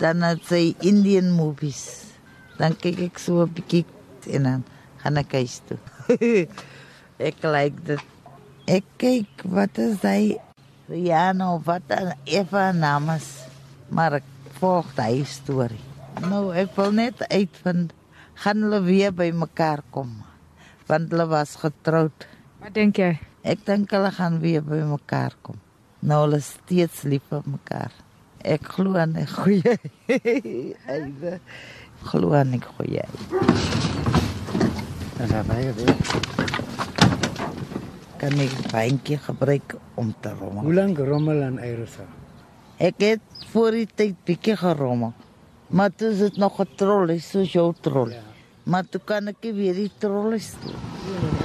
Dan 0.00 0.22
het 0.26 0.44
sy 0.48 0.74
Indian 0.84 1.30
movies. 1.32 2.12
Dan 2.58 2.76
kyk 2.76 3.00
ek 3.08 3.18
so 3.20 3.44
'n 3.44 3.52
bietjie 3.52 3.84
en 4.32 4.42
dan 4.42 4.64
gaan 5.00 5.16
ek 5.16 5.32
huis 5.32 5.60
toe. 5.68 5.78
ek 7.28 7.36
like 7.42 7.78
dit. 7.84 8.04
Ek 8.66 8.84
kyk 8.98 9.44
wat 9.44 9.78
is 9.78 10.02
hy 10.02 10.36
Rihanna 10.88 11.54
of 11.54 11.66
wat 11.66 11.82
dan 11.88 12.14
Eva 12.24 12.72
namens. 12.72 13.46
Maar 13.88 14.20
ek 14.20 14.28
volg 14.58 14.94
die 14.96 15.24
storie. 15.24 15.82
Nou, 16.20 16.50
ek 16.56 16.72
wil 16.76 16.92
net 16.96 17.20
uitvind 17.28 17.92
gaan 18.40 18.62
hulle 18.64 18.80
weer 18.84 19.12
by 19.12 19.30
mekaar 19.32 19.82
kom. 19.90 20.22
Want 20.88 21.12
hulle 21.12 21.26
was 21.28 21.56
getroud. 21.60 22.26
Wat 22.60 22.74
dink 22.76 22.98
jy? 23.00 23.16
Ek 23.46 23.62
dink 23.66 23.92
hulle 23.94 24.10
gaan 24.10 24.40
weer 24.42 24.64
by 24.64 24.80
mekaar 24.88 25.36
kom. 25.46 25.60
Nou 26.06 26.24
hulle 26.24 26.40
steeds 26.42 27.04
lief 27.08 27.24
vir 27.30 27.44
mekaar. 27.46 27.92
Ek 28.44 28.62
glo 28.74 28.94
aan 28.96 29.12
'n 29.16 29.26
goeie 29.26 29.78
einde. 30.94 31.38
Glo 32.04 32.32
aan 32.34 32.50
'n 32.54 32.62
goeie. 32.76 33.02
En 35.18 35.28
dan 35.28 35.46
baie 35.46 35.72
weer. 35.72 35.96
Kan 38.20 38.32
ek 38.38 38.52
'n 38.52 38.70
bandjie 38.72 39.18
gebruik 39.18 39.74
om 39.94 40.14
te 40.20 40.32
rommel? 40.40 40.62
Hoe 40.62 40.74
lank 40.74 40.98
rommel 40.98 41.42
aan 41.42 41.58
Iris? 41.58 41.96
Ek 42.78 42.94
het 42.98 43.20
voor 43.52 43.70
die 43.70 43.88
tyd 43.94 44.14
bietjie 44.24 44.56
gerommel. 44.56 45.12
Maar 45.68 45.90
toe 45.94 46.10
is 46.12 46.18
dit 46.18 46.36
nog 46.36 46.60
'n 46.60 46.68
trolley, 46.76 47.18
soos 47.18 47.52
jou 47.52 47.74
trolley. 47.80 48.14
Ja. 48.14 48.20
Maar 48.62 48.88
toe 48.88 49.00
kan 49.04 49.26
ek 49.26 49.36
nie 49.42 49.52
weer 49.52 49.74
die 49.74 49.90
trolley 49.98 50.38
stuur. 50.38 50.74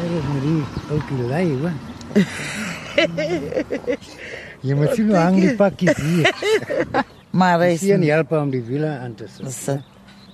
Iris 0.03 0.23
met 0.33 0.41
die 0.41 0.63
oukie 0.89 1.27
lei, 1.27 1.57
hoor. 1.57 1.71
Jy 4.61 4.75
moet 4.77 4.93
sien 4.93 5.07
hoe 5.09 5.17
hang 5.17 5.39
die 5.41 5.55
pakkies 5.57 5.97
hier. 5.97 6.29
Maar 7.31 7.61
hy 7.63 7.77
Sien 7.79 8.01
is 8.03 8.11
help 8.11 8.33
om 8.35 8.49
die 8.51 8.59
wiele 8.67 8.89
aan 8.99 9.13
te 9.15 9.23
sit. 9.31 9.79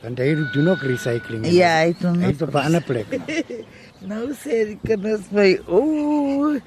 Want 0.02 0.18
hy 0.22 0.32
doen 0.54 0.70
ook 0.72 0.82
recycling. 0.82 1.44
Ja, 1.54 1.76
hy 1.84 1.94
doen 2.00 2.24
Hy 2.26 2.32
is 2.34 2.42
op 2.42 2.56
'n 2.56 2.64
ander 2.72 2.82
plek. 2.82 3.14
Nou 4.08 4.30
sê 4.38 4.60
die 4.70 4.78
kinders 4.86 5.26
my, 5.34 5.56
ooh, 5.74 6.60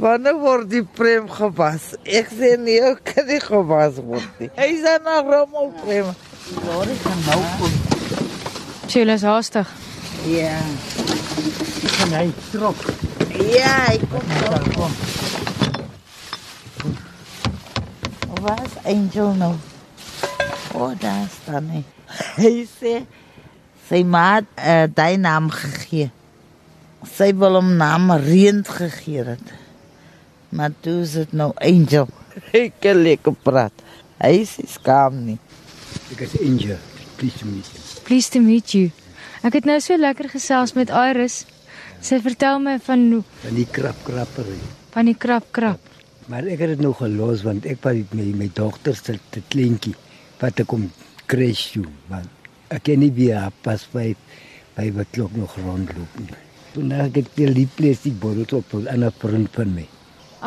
wanneer 0.00 0.38
word 0.40 0.70
die 0.72 0.80
prem 0.82 1.28
gewas? 1.28 1.90
Ek 2.08 2.32
sê 2.32 2.54
nee, 2.56 2.80
ek 2.80 3.02
kan 3.12 3.28
nie 3.28 3.40
gewas 3.44 4.00
word 4.00 4.40
nie. 4.40 4.48
Hy 4.56 4.70
sê 4.80 4.96
na 5.04 5.20
rommel 5.20 5.68
prem. 5.82 6.08
Is 6.48 7.04
hy 7.04 7.16
nou 7.26 7.40
kom? 7.60 7.76
Sheila 8.88 9.18
is 9.20 9.26
haastig. 9.28 9.68
Ja. 10.32 10.56
En 12.06 12.16
hy 12.22 12.26
trok. 12.50 12.88
Ja, 13.36 13.76
nou. 13.92 14.12
Kom. 14.16 14.37
Waar 18.48 18.64
is 18.64 18.96
Angel 18.96 19.34
nou? 19.34 19.54
O, 20.74 20.78
oh, 20.78 20.92
daar 21.00 21.28
staan 21.42 21.66
hy. 21.68 21.82
Hy 22.40 22.52
sê 22.64 22.92
sy 23.88 23.98
ma 24.08 24.22
het 24.38 24.46
uh, 24.56 24.86
daai 24.88 25.18
naam 25.20 25.50
gegee. 25.52 26.06
Sy 27.12 27.28
wil 27.36 27.58
hom 27.58 27.74
naam 27.76 28.08
Reend 28.22 28.70
gegee 28.72 29.26
het. 29.26 29.52
Maar 30.48 30.72
toe 30.80 31.02
is 31.02 31.12
dit 31.18 31.34
nou 31.36 31.50
Angel. 31.60 32.08
Hy 32.54 32.62
kan 32.80 33.02
lekker 33.04 33.36
praat. 33.44 33.84
Hy 34.16 34.32
is 34.46 34.56
skaam 34.78 35.20
nie. 35.26 35.36
Ek 36.16 36.24
is 36.24 36.38
Angel. 36.40 36.80
Please 37.20 37.44
meet 37.44 37.68
you. 37.74 37.84
Pleased 38.08 38.32
to 38.32 38.40
meet 38.40 38.72
you. 38.72 38.88
Ek 39.44 39.60
het 39.60 39.68
nou 39.68 39.76
so 39.84 40.00
lekker 40.00 40.30
gesels 40.32 40.72
met 40.78 40.88
Iris. 40.88 41.42
Sy 42.00 42.22
vertel 42.24 42.64
my 42.64 42.78
van 42.88 43.04
van 43.44 43.60
die 43.60 43.68
krap 43.68 44.00
krappery. 44.08 44.56
van 44.96 45.12
die 45.12 45.18
krap 45.18 45.52
krap. 45.52 45.87
Maar 46.28 46.44
ek 46.44 46.60
het 46.60 46.74
dit 46.74 46.80
nou 46.84 46.92
gelos 46.92 47.40
want 47.46 47.64
ek 47.64 47.78
was 47.80 47.96
met 47.96 48.18
my, 48.18 48.24
my 48.42 48.46
dogter 48.52 48.96
se 48.96 49.14
te 49.32 49.40
kleintjie 49.48 49.94
wat 50.42 50.58
ek 50.60 50.66
kom 50.68 50.82
crash 51.30 51.70
toe 51.72 51.86
want 52.10 52.50
ek 52.74 52.82
ken 52.84 53.00
nie 53.00 53.08
wie 53.16 53.30
haar 53.32 53.54
pas 53.64 53.86
by 53.94 54.10
by 54.76 54.90
wat 54.98 55.08
klok 55.16 55.32
nog 55.40 55.54
rondloop 55.56 56.18
nie. 56.20 56.36
Toen 56.74 56.92
ek 56.92 57.16
het 57.16 57.30
die 57.38 57.46
die 57.56 57.64
plastic 57.78 58.18
botels 58.20 58.52
op 58.58 58.74
'n 58.76 58.90
ander 58.92 59.12
vriend 59.22 59.48
van 59.56 59.72
my. 59.74 59.86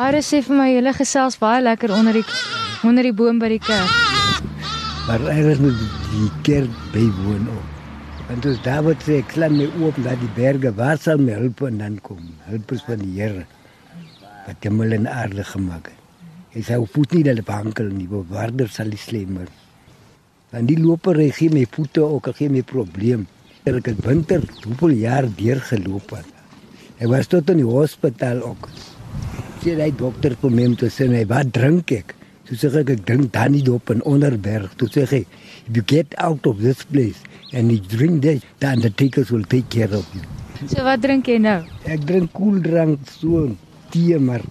Iris 0.08 0.30
sê 0.30 0.38
vir 0.46 0.56
my 0.56 0.68
julle 0.70 0.92
gesels 0.94 1.38
baie 1.38 1.62
lekker 1.62 1.90
onder 1.90 2.14
die 2.14 2.26
onder 2.86 3.02
die 3.02 3.12
boom 3.12 3.38
by 3.42 3.48
die 3.48 3.64
kerk. 3.66 3.90
Maar 5.08 5.26
ergens 5.34 5.58
moet 5.58 5.82
die 6.12 6.30
kerk 6.42 6.70
bywoon 6.92 7.48
ook. 7.56 7.70
Want 8.28 8.46
as 8.46 8.62
daar 8.62 8.94
sê 9.02 9.18
ek 9.18 9.34
slaan 9.34 9.58
my 9.58 9.66
oop 9.82 9.98
na 9.98 10.14
die 10.14 10.30
berge, 10.36 10.70
waar 10.74 10.96
sal 10.98 11.18
my 11.18 11.32
hulp 11.32 11.58
vandaan 11.58 11.98
kom? 12.00 12.22
Hulp 12.46 12.72
is 12.72 12.82
van 12.86 13.02
die 13.02 13.18
Here 13.18 13.46
wat 14.46 14.66
hemel 14.66 14.92
en 14.98 15.08
aarde 15.08 15.44
gemaak 15.44 15.90
het. 15.90 15.98
Hy 16.52 16.62
sê 16.66 16.76
voet 16.94 17.14
nie 17.16 17.24
dat 17.24 17.44
bankel 17.48 17.88
nie, 17.94 18.08
want 18.10 18.28
waarder 18.28 18.68
sal 18.68 18.90
die 18.92 19.00
slemmer. 19.00 19.48
Want 20.52 20.68
die 20.68 20.76
loper 20.76 21.16
hy 21.16 21.30
gee 21.32 21.52
my 21.52 21.64
voete 21.72 22.02
ook, 22.04 22.28
hy 22.28 22.34
gee 22.40 22.52
my 22.52 22.62
probleem. 22.62 23.26
Ek 23.64 23.86
het 23.86 24.00
winter 24.04 24.42
hoeveel 24.64 24.96
jaar 25.00 25.28
deur 25.38 25.62
geloop 25.64 26.12
het. 26.16 26.28
Hy 26.98 27.08
was 27.08 27.30
tot 27.30 27.48
in 27.50 27.62
die 27.62 27.68
hospitaal 27.68 28.42
ook. 28.44 28.68
Sê 29.62 29.78
hy 29.78 29.88
dokter 29.96 30.34
vir 30.42 30.52
my 30.52 30.66
om 30.66 30.76
te 30.76 30.90
sê, 30.90 31.08
"Nee, 31.08 31.24
wat 31.26 31.52
drink 31.52 31.92
ek?" 31.92 32.14
Toe 32.44 32.56
sê 32.58 32.80
ek 32.80 32.90
ek 32.90 33.06
drink 33.06 33.32
dan 33.32 33.52
nie 33.52 33.64
op 33.70 33.90
in 33.90 34.02
Onderberg. 34.02 34.76
Toe 34.76 34.88
sê 34.88 35.06
hy, 35.08 35.24
"If 35.68 35.76
you 35.76 35.82
get 35.86 36.14
out 36.18 36.46
of 36.46 36.60
this 36.60 36.84
place 36.84 37.22
and 37.52 37.70
you 37.70 37.80
drink 37.80 38.22
this, 38.22 38.42
the 38.58 38.66
undertakers 38.66 39.30
will 39.30 39.44
take 39.44 39.68
care 39.70 39.96
of 39.96 40.06
you." 40.12 40.20
So 40.68 40.82
wat 40.82 41.00
drink 41.00 41.26
jy 41.26 41.38
nou? 41.38 41.64
Ek 41.86 42.04
drink 42.06 42.32
koeldrank 42.32 42.98
so 43.08 43.56
tee 43.92 44.18
maar 44.18 44.44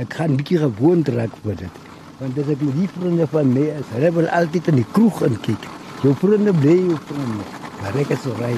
ek 0.00 0.18
gaan 0.18 0.36
bietjie 0.38 0.60
gewoond 0.62 1.08
raak 1.16 1.34
vir 1.44 1.58
dit. 1.64 1.80
Want 2.20 2.38
as 2.38 2.52
ek 2.54 2.62
met 2.62 2.76
die 2.78 2.88
vriende 2.94 3.26
van 3.32 3.52
my 3.52 3.64
is, 3.72 3.88
hulle 3.96 4.12
wil 4.18 4.28
altyd 4.38 4.70
in 4.72 4.78
die 4.80 4.88
kroeg 4.96 5.22
inkyk. 5.28 5.66
Jou 6.04 6.14
vriende 6.20 6.54
bly 6.62 6.76
jou 6.78 6.98
vriende. 7.08 7.48
Maar 7.80 7.98
ek 8.04 8.14
is 8.16 8.28
ry. 8.38 8.52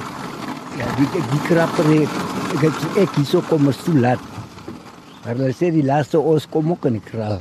Ja, 0.78 0.90
die 0.98 1.08
die, 1.14 1.22
die 1.30 1.42
krapper 1.46 1.90
ek 1.96 2.18
ek 2.56 2.66
het 2.68 3.00
ek 3.04 3.16
hierso 3.18 3.42
kom 3.48 3.70
is 3.72 3.80
toe 3.86 3.96
laat. 3.98 4.28
Maar 5.24 5.38
hulle 5.38 5.54
sê 5.56 5.70
die 5.74 5.86
laaste 5.86 6.20
ons 6.20 6.46
kom 6.50 6.74
ook 6.74 6.90
in 6.90 6.98
die 7.00 7.06
kraal. 7.08 7.40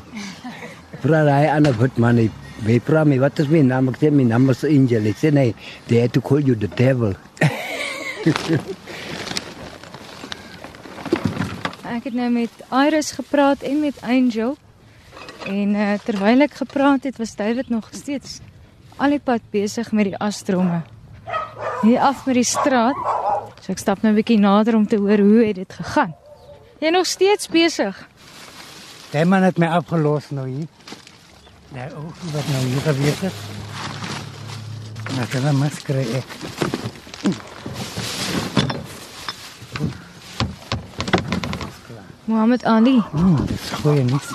Vra 1.04 1.26
hy 1.28 1.52
aan 1.52 1.68
'n 1.68 1.78
wit 1.82 2.00
man 2.00 2.22
hy 2.22 2.30
vragen 2.64 3.08
me, 3.08 3.20
wat 3.20 3.40
is 3.40 3.48
mijn 3.48 3.68
naam? 3.68 3.88
Ik 3.90 3.96
zeg, 4.00 4.12
mijn 4.12 4.28
naam 4.28 4.50
is 4.50 4.64
Angel. 4.64 5.04
Ik 5.04 5.18
zeg, 5.18 5.32
nee, 5.32 5.56
they 5.88 6.00
had 6.00 6.14
to 6.14 6.22
call 6.22 6.40
you 6.40 6.58
the 6.58 6.70
devil. 6.76 7.14
Ek 12.04 12.10
het 12.12 12.20
nou 12.20 12.34
met 12.36 12.64
Iris 12.68 13.14
gepraat 13.16 13.62
en 13.64 13.78
met 13.80 14.02
Angel. 14.04 14.58
En 15.48 15.70
uh, 15.72 15.94
terwyl 16.04 16.44
ek 16.44 16.58
gepraat 16.60 17.06
het, 17.08 17.16
was 17.16 17.32
David 17.40 17.70
nog 17.72 17.88
steeds 17.96 18.42
al 19.00 19.16
die 19.16 19.22
pad 19.24 19.46
besig 19.56 19.88
met 19.96 20.10
die 20.10 20.18
astromme. 20.20 20.82
Hier 21.80 22.04
af 22.04 22.26
met 22.28 22.36
die 22.36 22.44
straat. 22.44 23.00
So 23.64 23.72
ek 23.72 23.80
stap 23.80 24.04
nou 24.04 24.12
'n 24.12 24.20
bietjie 24.20 24.36
nader 24.36 24.76
om 24.76 24.84
te 24.84 25.00
hoor 25.00 25.24
hoe 25.24 25.48
het 25.48 25.56
dit 25.56 25.74
gegaan. 25.80 26.12
Jy 26.84 26.92
nog 26.92 27.08
steeds 27.08 27.48
besig. 27.48 27.96
Die 29.16 29.26
man 29.26 29.48
het 29.48 29.58
my 29.58 29.72
afgelos 29.72 30.30
nou 30.36 30.48
hier. 30.48 30.68
Nie 31.72 31.88
wat 32.36 32.48
nou 32.52 32.64
hier 32.68 32.84
gewees 32.84 33.20
het. 33.20 33.34
Nou, 35.16 35.28
dan 35.32 35.56
mas 35.56 35.80
kry 35.88 36.04
ek. 36.20 37.53
Mohammed 42.26 42.66
Ali. 42.66 43.02
Hmm, 43.12 43.46
dis 43.46 43.70
goeie 43.82 44.04
nuus. 44.08 44.30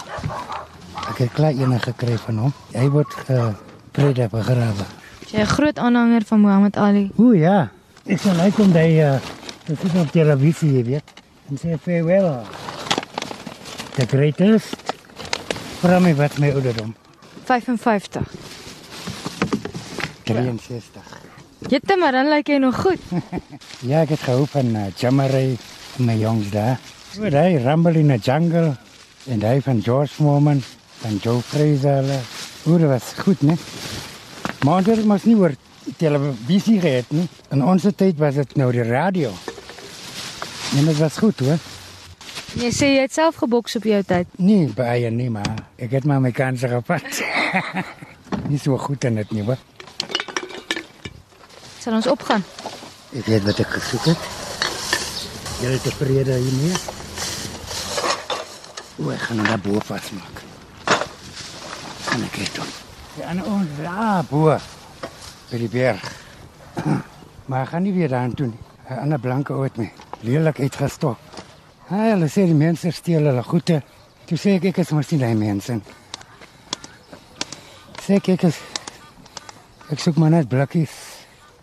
Ek 1.08 1.22
het 1.22 1.32
klaar 1.32 1.56
een 1.56 1.72
gekry 1.80 2.18
van 2.20 2.38
hom. 2.44 2.52
Hy 2.74 2.88
word 2.92 3.14
geprede 3.24 4.28
begrawe. 4.32 4.84
Jy 5.32 5.40
'n 5.40 5.46
groot 5.46 5.78
aanhanger 5.78 6.22
van 6.24 6.40
Mohammed 6.40 6.76
Ali. 6.76 7.10
O 7.16 7.32
ja, 7.32 7.70
ek 8.04 8.20
sal 8.20 8.36
hy 8.36 8.50
kom 8.50 8.72
daai 8.72 9.00
uh, 9.00 9.20
dit 9.64 9.84
is 9.84 9.94
op 10.00 10.10
televisie, 10.12 10.72
jy 10.72 10.84
weet. 10.84 11.08
En 11.48 11.56
sê 11.56 11.78
farewell. 11.80 12.44
The 13.96 14.06
greatest 14.06 14.76
from 15.80 16.02
my 16.02 16.14
wat 16.14 16.38
my 16.38 16.52
ouderdom. 16.52 16.94
55. 17.44 18.22
63. 20.24 21.02
Jette, 21.68 21.96
maar 21.96 22.12
dan 22.12 22.28
lyk 22.28 22.48
jy 22.48 22.58
nog 22.58 22.76
goed. 22.80 23.00
Ja, 23.88 24.00
ek 24.02 24.08
het 24.08 24.20
gehou 24.26 24.46
van 24.46 24.76
uh, 24.76 24.86
Jamaray 24.96 25.56
in 25.98 26.04
my 26.04 26.16
jongs 26.18 26.50
dae. 26.50 26.76
So 27.18 27.26
hy 27.26 27.56
Rumble 27.58 27.98
in 27.98 28.12
the 28.12 28.16
Jungle 28.22 28.76
en 29.26 29.40
hy 29.42 29.56
van 29.66 29.80
George 29.82 30.12
Foreman 30.14 30.60
van 31.00 31.16
Joe 31.18 31.40
Fraser. 31.42 32.06
Hoe 32.62 32.76
dit 32.78 32.86
was 32.86 33.08
goed, 33.18 33.40
né? 33.42 33.56
Maar 34.62 34.84
dit 34.86 35.00
mos 35.02 35.24
nie 35.26 35.34
oor 35.34 35.56
televisie 35.98 36.76
gehad 36.78 37.10
nie. 37.10 37.24
In 37.50 37.64
ons 37.66 37.88
tyd 37.98 38.20
was 38.22 38.38
dit 38.38 38.54
nou 38.60 38.68
die 38.70 38.84
radio. 38.86 39.32
En 40.78 40.86
dit 40.86 41.00
was 41.00 41.16
goed, 41.18 41.42
hoor. 41.42 41.58
Jy 42.62 42.70
sê 42.76 42.92
jy 42.92 43.00
het 43.02 43.16
self 43.16 43.40
geboks 43.42 43.80
op 43.80 43.88
jou 43.90 43.98
tyd. 44.06 44.30
Nee, 44.38 44.68
baie 44.78 45.10
nie, 45.10 45.26
maar 45.34 45.58
ek 45.74 45.96
het 45.98 46.06
maar 46.06 46.22
my 46.22 46.30
kanse 46.30 46.70
gevat. 46.70 47.18
nie 48.52 48.62
so 48.62 48.78
goed 48.78 49.08
in 49.10 49.18
dit 49.18 49.34
nie, 49.34 49.42
hoor. 49.48 49.58
Sal 51.82 51.98
ons 51.98 52.06
opgaan? 52.14 52.46
Ek 53.10 53.26
weet 53.26 53.50
wat 53.50 53.64
ek 53.66 53.74
gesoek 53.74 54.06
het. 54.12 54.30
Jy 55.64 55.74
is 55.74 55.82
tevrede 55.88 56.38
hiermee? 56.38 56.97
O, 58.98 59.10
ek 59.14 59.20
gaan 59.28 59.38
hom 59.38 59.46
daar 59.46 59.60
bo 59.62 59.80
vasmaak. 59.86 60.40
Kan 62.08 62.24
ek 62.26 62.38
dit 62.40 62.54
doen? 62.58 62.72
Ja, 63.18 63.28
en 63.32 63.42
ons 63.44 63.76
daar 63.82 64.24
bo 64.30 64.56
by 65.50 65.60
die 65.64 65.70
berg. 65.72 66.02
Maar 67.48 67.62
ek 67.64 67.70
gaan 67.72 67.86
nie 67.86 67.94
weer 67.96 68.10
daar 68.12 68.32
toe 68.36 68.46
nie. 68.50 68.58
'n 68.90 68.98
Ander 69.04 69.18
blanke 69.18 69.52
oud 69.56 69.76
my. 69.80 69.86
Lelik 70.20 70.58
uitgestop. 70.60 71.16
Ha, 71.88 71.96
hulle 72.10 72.28
sê 72.28 72.44
die 72.44 72.56
mense 72.56 72.90
steel 72.92 73.24
hulle 73.24 73.42
goede. 73.42 73.78
Toe 74.28 74.36
sê 74.36 74.58
ek 74.58 74.68
ek 74.68 74.82
is 74.84 74.92
mos 74.92 75.08
nie 75.12 75.20
daai 75.22 75.34
mense. 75.34 75.78
Sê 78.04 78.18
ek 78.20 78.28
ek 78.36 78.44
is 78.50 78.60
Ek 79.88 80.02
soek 80.04 80.18
maar 80.20 80.28
net 80.28 80.48
blikkies, 80.52 80.92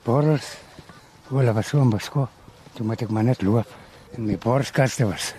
borrels. 0.01 0.47
Hulle 1.29 1.51
was 1.53 1.67
so 1.69 1.77
onbesko. 1.77 2.23
Toe 2.73 2.85
moet 2.85 3.03
ek 3.05 3.11
maar 3.13 3.27
net 3.27 3.43
loop. 3.45 3.69
En 4.17 4.25
my 4.25 4.33
borskaste 4.41 5.05
was 5.05 5.35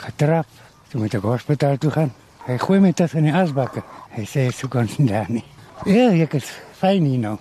getrap. 0.00 0.48
Toe 0.90 1.00
moet 1.00 1.14
ek 1.14 1.22
hospitaal 1.22 1.78
toe 1.78 1.90
gaan. 1.90 2.12
Hy 2.44 2.58
gooi 2.60 2.80
my 2.80 2.92
tussen 2.92 3.24
die 3.24 3.32
asbakke. 3.32 3.82
Hy 4.14 4.24
sê 4.28 4.50
so 4.52 4.68
kon 4.68 4.88
nie 4.98 5.08
daar 5.08 5.30
nie. 5.32 5.44
Ja, 5.88 6.10
ek 6.12 6.36
is 6.38 6.50
fyn 6.78 7.06
hier 7.08 7.18
nou. 7.22 7.38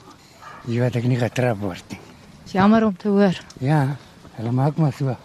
Jy 0.67 0.79
weet 0.79 0.95
ek 1.01 1.07
nie 1.11 1.19
getrap 1.19 1.59
word 1.59 1.83
nie. 1.91 1.99
Dis 2.45 2.55
jammer 2.55 2.85
om 2.87 2.95
te 2.95 3.11
hoor. 3.11 3.35
Ja, 3.59 3.81
hulle 4.37 4.51
maak 4.55 4.79
maar 4.79 4.95
so. 4.95 5.15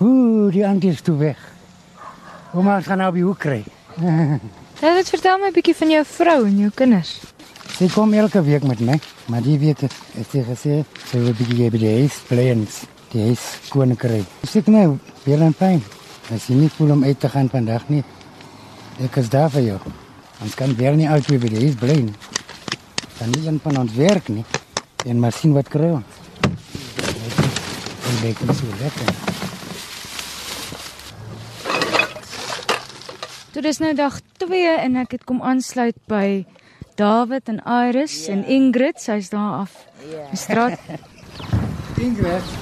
Ooh, 0.00 0.48
die 0.52 0.64
auntie 0.66 0.90
is 0.90 1.04
toe 1.04 1.16
weg. 1.20 1.38
Ouma 2.52 2.80
gaan 2.84 2.98
nou 3.04 3.12
by 3.12 3.22
hoe 3.28 3.36
kry. 3.36 3.60
Jy 4.82 4.90
het 4.96 5.12
vertel 5.12 5.38
my 5.38 5.52
'n 5.52 5.54
bietjie 5.54 5.76
van 5.78 5.90
jou 5.90 6.04
vrou 6.04 6.40
en 6.46 6.58
jou 6.58 6.70
kinders. 6.74 7.20
Sy 7.76 7.86
kom 7.88 8.12
elke 8.12 8.42
week 8.42 8.64
met 8.66 8.80
my, 8.80 8.98
maar 9.30 9.42
die 9.42 9.58
week 9.58 9.80
het 9.80 9.94
sy 10.30 10.42
gesê 10.42 10.84
sy 11.10 11.18
wil 11.22 11.32
bietjie 11.38 11.70
by 11.70 11.78
die 11.78 11.94
huis 12.00 12.18
bly 12.28 12.48
en 12.50 12.66
die 13.12 13.22
huis 13.28 13.44
skoon 13.68 13.96
kry. 13.96 14.24
Sy 14.42 14.58
sê 14.60 14.70
nou, 14.70 14.98
weer 15.24 15.40
en 15.40 15.54
pyn. 15.54 15.82
As 16.32 16.46
jy 16.48 16.54
nie 16.56 16.70
voel 16.72 16.94
om 16.94 17.02
uit 17.04 17.18
te 17.20 17.28
gaan 17.28 17.50
vandag 17.52 17.82
nie, 17.92 18.00
ek 19.04 19.18
is 19.20 19.28
daar 19.28 19.50
vir 19.52 19.66
jou. 19.66 19.78
Ons 20.40 20.54
kan 20.56 20.70
weer 20.78 20.94
nie 20.96 21.08
altyd 21.10 21.42
by 21.42 21.50
die 21.52 21.64
huis 21.66 21.74
bly 21.76 21.96
nie. 22.06 22.14
Dan 23.18 23.34
nie 23.34 23.42
een 23.44 23.58
van 23.60 23.82
ons 23.82 23.92
werk 23.98 24.30
nie. 24.32 24.44
En 25.04 25.20
maar 25.20 25.34
sien 25.36 25.52
wat 25.52 25.68
kry 25.68 25.90
ons. 25.92 26.20
En 28.08 28.16
dit 28.22 28.40
is 28.48 28.62
so 28.62 28.78
lekker. 28.80 29.12
Toe 33.52 33.62
dis 33.66 33.80
nou 33.84 33.92
dag 33.94 34.16
2 34.40 34.76
en 34.86 34.96
ek 35.02 35.18
het 35.18 35.26
kom 35.28 35.42
aansluit 35.44 35.98
by 36.08 36.46
David 36.96 37.52
en 37.52 37.60
Iris 37.60 38.14
ja. 38.24 38.38
en 38.38 38.46
Ingrid, 38.48 38.96
sy's 39.04 39.28
daar 39.34 39.66
af. 39.66 39.76
Ja. 40.08 40.24
Die 40.30 40.40
straat. 40.40 40.80
Ingrid. 42.04 42.56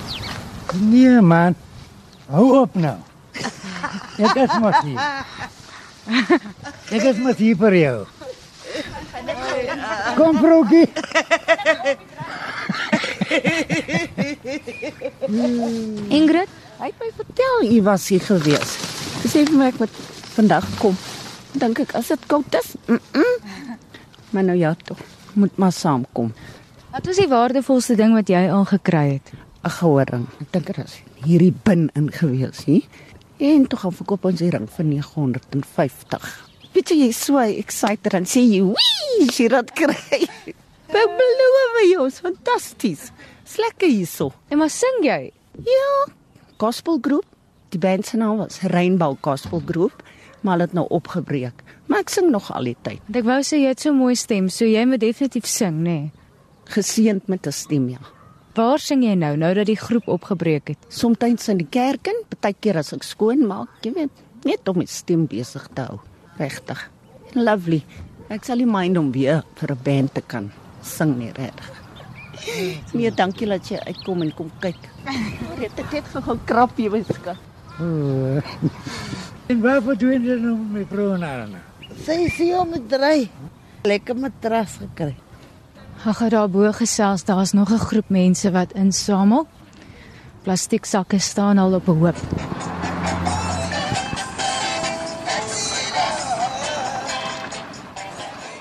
Nee 0.83 1.23
man. 1.23 1.55
Hou 2.27 2.49
op 2.65 2.75
nou. 2.75 2.99
Ek 4.21 4.37
is 4.45 4.55
mos 4.61 4.81
hier. 4.85 5.01
Ek 6.91 7.05
is 7.13 7.19
mos 7.25 7.37
hier 7.41 7.57
vir 7.57 7.75
jou. 7.81 7.99
Kom 10.17 10.39
vroegie. 10.39 10.89
Ingrid, 16.11 16.49
Hy 16.81 16.89
het 16.89 16.97
my 17.03 17.11
vertel 17.13 17.67
u 17.77 17.83
was 17.85 18.07
hier 18.09 18.23
gewees. 18.25 18.71
Hy 19.21 19.29
sê 19.29 19.43
vir 19.45 19.57
my 19.61 19.67
ek 19.69 19.81
moet 19.83 19.97
vandag 20.33 20.65
kom. 20.81 20.95
Dink 21.61 21.83
ek 21.83 21.93
as 21.99 22.09
dit 22.09 22.23
koud 22.31 22.57
is. 22.57 22.71
Mm 22.89 23.01
-mm. 23.13 23.77
Maar 24.33 24.45
nou 24.49 24.57
ja 24.57 24.75
tog. 24.85 24.97
Moet 25.33 25.57
maar 25.57 25.73
saamkom. 25.73 26.33
wat 26.91 27.07
was 27.07 27.17
die 27.17 27.29
waardevolste 27.29 27.95
ding 27.95 28.15
wat 28.15 28.29
jy 28.29 28.49
al 28.51 28.65
gekry 28.65 29.13
het? 29.13 29.33
'n 29.65 29.71
Gehoring. 29.71 30.27
Ek 30.41 30.53
dink 30.53 30.67
dit 30.67 30.79
is 30.79 31.03
hierdie 31.25 31.55
bin 31.63 31.91
in 31.95 32.11
gewees, 32.13 32.65
hè. 32.65 32.81
En 33.41 33.67
toe 33.67 33.79
gaan 33.79 33.93
verkoop 33.97 34.27
ons 34.29 34.41
die 34.43 34.51
ring 34.53 34.67
vir 34.69 34.85
950. 34.85 36.25
Weet 36.75 36.93
jy 36.93 36.97
jy's 37.07 37.21
so 37.25 37.41
excited 37.41 38.13
en 38.15 38.27
sê 38.29 38.43
jy, 38.45 38.61
"Wee, 38.63 39.27
jy 39.33 39.49
het 39.49 39.73
kry." 39.73 40.21
Ek 41.01 41.13
beloof 41.17 41.79
jou, 41.91 42.07
is 42.07 42.21
fantasties. 42.21 43.11
Dis 43.45 43.57
lekker 43.57 43.89
hierso. 43.89 44.33
En 44.49 44.59
maar 44.59 44.71
sing 44.71 45.01
jy? 45.03 45.33
Ja, 45.65 46.13
gospelgroep. 46.59 47.25
Die 47.71 47.79
band 47.79 48.07
se 48.07 48.17
naam 48.17 48.37
was 48.43 48.61
Rainbow 48.61 49.17
Gospel 49.23 49.63
Groep, 49.67 50.03
maar 50.41 50.57
hulle 50.59 50.67
het 50.67 50.73
nou 50.75 50.87
opgebreek. 50.91 51.63
Maar 51.87 52.03
ek 52.05 52.09
sing 52.11 52.31
nog 52.31 52.51
al 52.53 52.65
die 52.65 52.77
tyd. 52.83 53.01
Ek 53.15 53.25
wou 53.25 53.41
sê 53.47 53.63
jy 53.63 53.69
het 53.71 53.81
so 53.81 53.95
mooi 53.95 54.17
stem, 54.19 54.49
so 54.51 54.67
jy 54.67 54.85
moet 54.85 55.01
definitief 55.01 55.47
sing, 55.47 55.81
nê? 55.85 55.99
Nee. 56.01 56.11
Geseënd 56.75 57.29
met 57.29 57.47
'n 57.47 57.53
stem, 57.53 57.89
ja. 57.89 58.03
Waar 58.55 58.79
sing 58.79 59.05
jy 59.05 59.15
nou 59.15 59.37
nou 59.37 59.55
dat 59.55 59.67
die 59.67 59.79
groep 59.79 60.09
opgebreek 60.09 60.69
het? 60.69 60.79
Somstyds 60.89 61.49
in 61.49 61.59
die 61.63 61.69
kerk 61.71 62.07
en 62.11 62.25
partykeer 62.29 62.81
as 62.83 62.93
ek 62.93 63.03
skoon 63.07 63.47
maak, 63.47 63.69
jy 63.83 63.93
weet, 63.95 64.25
net 64.45 64.69
om 64.69 64.81
my 64.81 64.87
stem 64.91 65.27
besig 65.31 65.69
te 65.75 65.83
hou. 65.87 66.01
Regtig. 66.39 66.91
Lovely. 67.35 67.85
Ek 68.31 68.45
sal 68.45 68.59
nie 68.63 68.67
mind 68.67 68.99
om 68.99 69.13
weer 69.13 69.45
vir 69.57 69.71
'n 69.71 69.85
band 69.85 70.15
te 70.15 70.21
kan 70.21 70.51
sing 70.83 71.17
nie, 71.19 71.31
regtig. 71.37 71.71
Nee, 72.97 73.13
dankie 73.13 73.49
dat 73.49 73.69
jy 73.69 73.79
uitkom 73.85 74.23
en 74.25 74.33
kom 74.37 74.51
kyk. 74.63 74.89
Red 75.61 75.81
ek 75.83 75.93
net 75.93 76.13
gou 76.15 76.37
krap 76.49 76.79
jy 76.81 76.89
my 76.93 77.03
skat. 77.05 77.37
Oh. 77.81 78.41
En 79.51 79.61
waarvoor 79.65 79.99
doen 79.99 80.25
jy 80.25 80.37
nou 80.41 80.57
met 80.57 80.73
my 80.79 80.85
vrou 80.91 81.09
en 81.17 81.27
Anna? 81.27 81.61
Sy 82.05 82.29
sê 82.33 82.53
om 82.57 82.73
te 82.73 82.81
dry. 82.93 83.29
Lekker 83.89 84.17
matras 84.17 84.79
gekry. 84.81 85.17
Ag, 86.05 86.17
gaan 86.17 86.29
daar 86.29 86.49
bo 86.49 86.73
gesels, 86.73 87.25
daar's 87.25 87.53
nog 87.53 87.71
'n 87.71 87.79
groep 87.79 88.09
mense 88.09 88.51
wat 88.51 88.73
insamel. 88.73 89.47
Plastieksakke 90.43 91.19
staan 91.19 91.59
al 91.59 91.75
op 91.75 91.89
'n 91.89 91.99
hoop. 91.99 92.17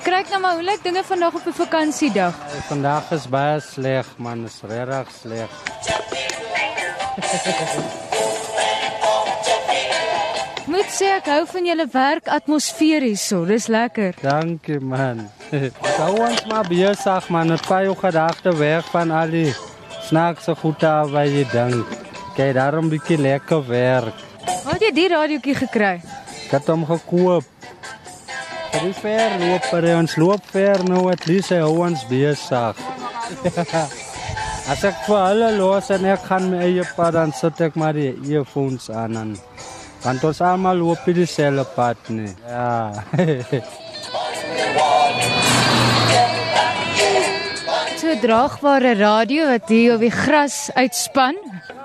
Kyk 0.03 0.29
nou 0.29 0.41
maar 0.41 0.53
hoe 0.53 0.63
lyk 0.63 0.83
dinge 0.83 1.03
vandag 1.03 1.33
op 1.33 1.45
'n 1.45 1.51
vakansiedag. 1.51 2.33
Vandag 2.67 3.11
is 3.11 3.29
baie 3.29 3.59
sleg, 3.59 4.07
man, 4.17 4.45
is 4.45 4.59
regtig 4.61 5.07
sleg. 5.21 5.49
Sê 10.89 11.05
ek 11.19 11.27
hou 11.29 11.43
van 11.45 11.67
julle 11.69 11.85
werkatmosfeer 11.93 13.05
hierso. 13.05 13.43
Dis 13.45 13.67
lekker. 13.69 14.15
Dankie 14.23 14.79
man. 14.81 15.27
Hou 15.99 16.13
ons 16.25 16.41
maar 16.49 16.65
besig 16.69 17.29
man, 17.29 17.53
het 17.53 17.65
paar 17.67 17.85
gedagte 18.01 18.55
weg 18.57 18.89
van 18.93 19.11
al 19.11 19.29
die 19.33 19.53
snaakse 20.07 20.55
goede 20.57 20.93
wat 21.13 21.29
jy 21.29 21.45
dink. 21.53 21.93
Kyk, 22.33 22.55
daarom 22.57 22.89
bietjie 22.89 23.19
lekker 23.21 23.61
werk. 23.67 24.25
Waar 24.63 24.77
het 24.77 24.87
jy 24.87 24.91
die 24.95 25.07
radiootjie 25.13 25.55
gekry? 25.61 25.95
Ek 26.47 26.57
het 26.57 26.69
hom 26.73 26.85
gekoop. 26.89 27.45
Dit 28.69 28.83
is 28.89 28.99
ver 29.01 29.33
loop 29.41 29.65
vir 29.71 29.87
ons 29.95 30.15
loop 30.21 30.51
ver 30.53 30.83
nou 30.85 31.07
at 31.11 31.25
least 31.29 31.53
hy 31.53 31.61
hou 31.61 31.83
ons 31.85 32.05
besig. 32.09 32.81
As 34.69 34.83
ek 34.85 35.05
vir 35.07 35.21
hulle 35.23 35.49
los 35.57 35.89
en 35.93 36.05
ek 36.05 36.25
gaan 36.29 36.51
my 36.51 36.61
eie 36.67 36.85
pad 36.97 37.17
dan 37.17 37.33
sit 37.33 37.61
ek 37.65 37.77
maar 37.77 37.97
die 37.97 38.11
earphones 38.29 38.89
aan 38.93 39.17
en 39.17 39.31
want 40.03 40.23
ons 40.23 40.41
almal 40.41 40.79
loop 40.79 41.05
die 41.09 41.17
dieselfde 41.21 41.65
pad 41.75 42.11
nie. 42.13 42.31
Ja. 42.47 42.93
So 47.99 48.15
draagbare 48.21 48.93
radio 48.95 49.49
wat 49.51 49.67
hier 49.69 49.97
op 49.97 50.05
die 50.05 50.13
gras 50.13 50.69
uitspan. 50.75 51.39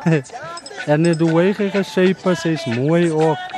En 0.85 1.07
hoe 1.17 1.41
hy 1.41 1.71
geshape 1.73 2.35
is, 2.45 2.65
mooi 2.69 3.09
ook. 3.09 3.55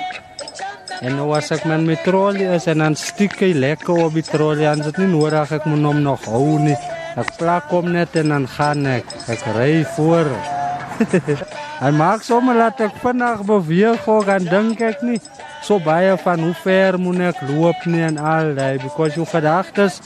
En 1.03 1.17
nou 1.19 1.33
as 1.37 1.51
ek 1.53 1.67
met 1.69 1.83
my 1.85 1.97
trolley 2.05 2.47
is 2.55 2.69
en 2.71 2.81
dan 2.85 2.95
stiek 2.97 3.35
hy 3.43 3.51
lekker 3.53 4.07
op 4.07 4.15
die 4.17 4.25
trolley, 4.25 4.65
dan 4.65 4.81
is 4.81 4.93
dit 4.93 5.03
nie 5.03 5.11
nodig 5.13 5.53
ek 5.59 5.67
moet 5.69 5.85
hom 5.91 6.01
nog 6.05 6.25
hou 6.31 6.57
nie. 6.63 6.79
Ek 7.19 7.35
plak 7.41 7.69
hom 7.75 7.91
net 7.93 8.17
en 8.17 8.33
dan 8.33 8.49
gaan 8.57 8.87
ek. 8.89 9.13
Ek 9.33 9.45
ry 9.59 9.85
voor. 9.97 10.33
Hy 11.77 11.91
maak 11.93 12.23
sommer 12.25 12.57
laat 12.57 12.79
ek 12.81 12.95
vinnig 13.03 13.43
beweeg 13.45 14.07
ook 14.09 14.29
en 14.33 14.47
dink 14.49 14.81
ek 14.81 15.03
nie 15.05 15.19
so 15.67 15.77
baie 15.85 16.15
van 16.23 16.41
hoe 16.41 16.55
ver 16.63 16.97
moet 16.97 17.21
ek 17.31 17.43
loop 17.51 17.83
nie 17.85 18.01
en 18.07 18.17
al 18.17 18.55
daai 18.57 18.79
because 18.81 19.19
jou 19.19 19.27
gedagtes 19.29 20.01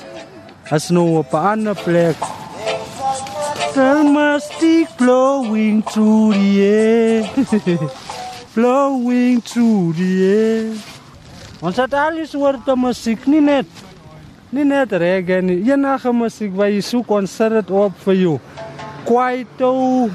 is 0.74 0.88
nou 0.90 1.20
op 1.20 1.34
'n 1.34 1.46
ander 1.52 1.78
plek. 1.84 2.16
The 3.74 4.02
musty 4.02 4.86
blowing 4.98 5.82
through 5.82 6.34
the 6.34 6.50
air. 6.62 7.30
blowing 8.56 9.40
through 9.40 9.94
the 9.94 10.10
air. 10.26 10.74
Ons 11.60 11.76
het 11.76 11.94
alles 11.94 12.34
oor 12.34 12.58
die 12.66 12.76
musiek 12.76 13.26
nie 13.26 13.40
net 13.40 13.70
nie 14.50 14.64
net 14.64 14.92
reggae 14.92 15.40
nie. 15.42 15.60
Enige 15.70 16.12
musiek 16.12 16.54
wat 16.56 16.74
jy 16.74 16.80
sit 17.26 17.52
dit 17.52 17.70
op 17.70 17.92
vir 18.04 18.14
jou. 18.14 18.38
Kwaito, 19.04 20.10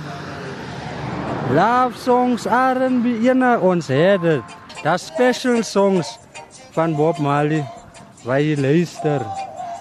love 1.51 1.97
songs, 1.97 2.45
R&B, 2.45 3.19
ena 3.27 3.57
ons 3.59 3.87
het 3.87 4.21
dit. 4.21 4.55
Daar 4.83 4.99
special 4.99 5.63
songs 5.63 6.17
van 6.73 6.95
Bob 6.95 7.17
Marley 7.17 7.63
jy 8.25 8.55
luister. 8.57 9.21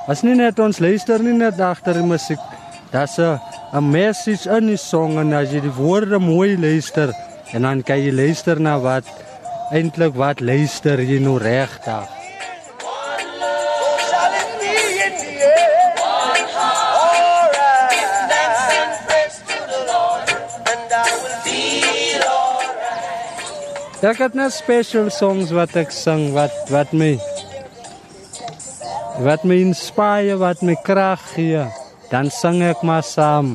As 0.09 0.23
nie 0.23 0.35
net 0.37 0.59
ons 0.61 0.81
luister 0.83 1.23
nie 1.25 1.33
net 1.37 1.61
agter 1.61 1.97
die 1.97 2.05
musiek. 2.05 2.41
Daar's 2.93 3.19
'n 3.19 3.41
'n 3.73 3.91
message 3.91 4.47
in 4.47 4.67
die 4.67 4.77
song 4.77 5.19
en 5.19 5.33
as 5.33 5.51
jy 5.51 5.61
die 5.61 5.77
woorde 5.79 6.19
mooi 6.19 6.57
luister 6.59 7.13
en 7.53 7.63
dan 7.63 7.83
kan 7.83 7.99
jy 7.99 8.13
luister 8.13 8.61
na 8.61 8.79
wat 8.79 9.05
eintlik 9.73 10.15
wat 10.15 10.41
luister 10.41 11.01
jy 11.01 11.19
nou 11.19 11.39
regtig. 11.39 12.24
Ek 24.05 24.19
het 24.21 24.35
net 24.37 24.53
special 24.53 25.07
songs 25.09 25.49
wat 25.57 25.73
ek 25.81 25.93
sing 25.95 26.35
wat 26.35 26.53
wat 26.69 26.91
my 26.93 27.15
wat 29.25 29.47
my 29.49 29.57
inspireer, 29.63 30.37
wat 30.43 30.61
my 30.61 30.75
krag 30.85 31.23
gee. 31.33 31.63
Dan 32.11 32.29
sing 32.29 32.61
ek 32.67 32.83
maar 32.85 33.07
saam. 33.07 33.55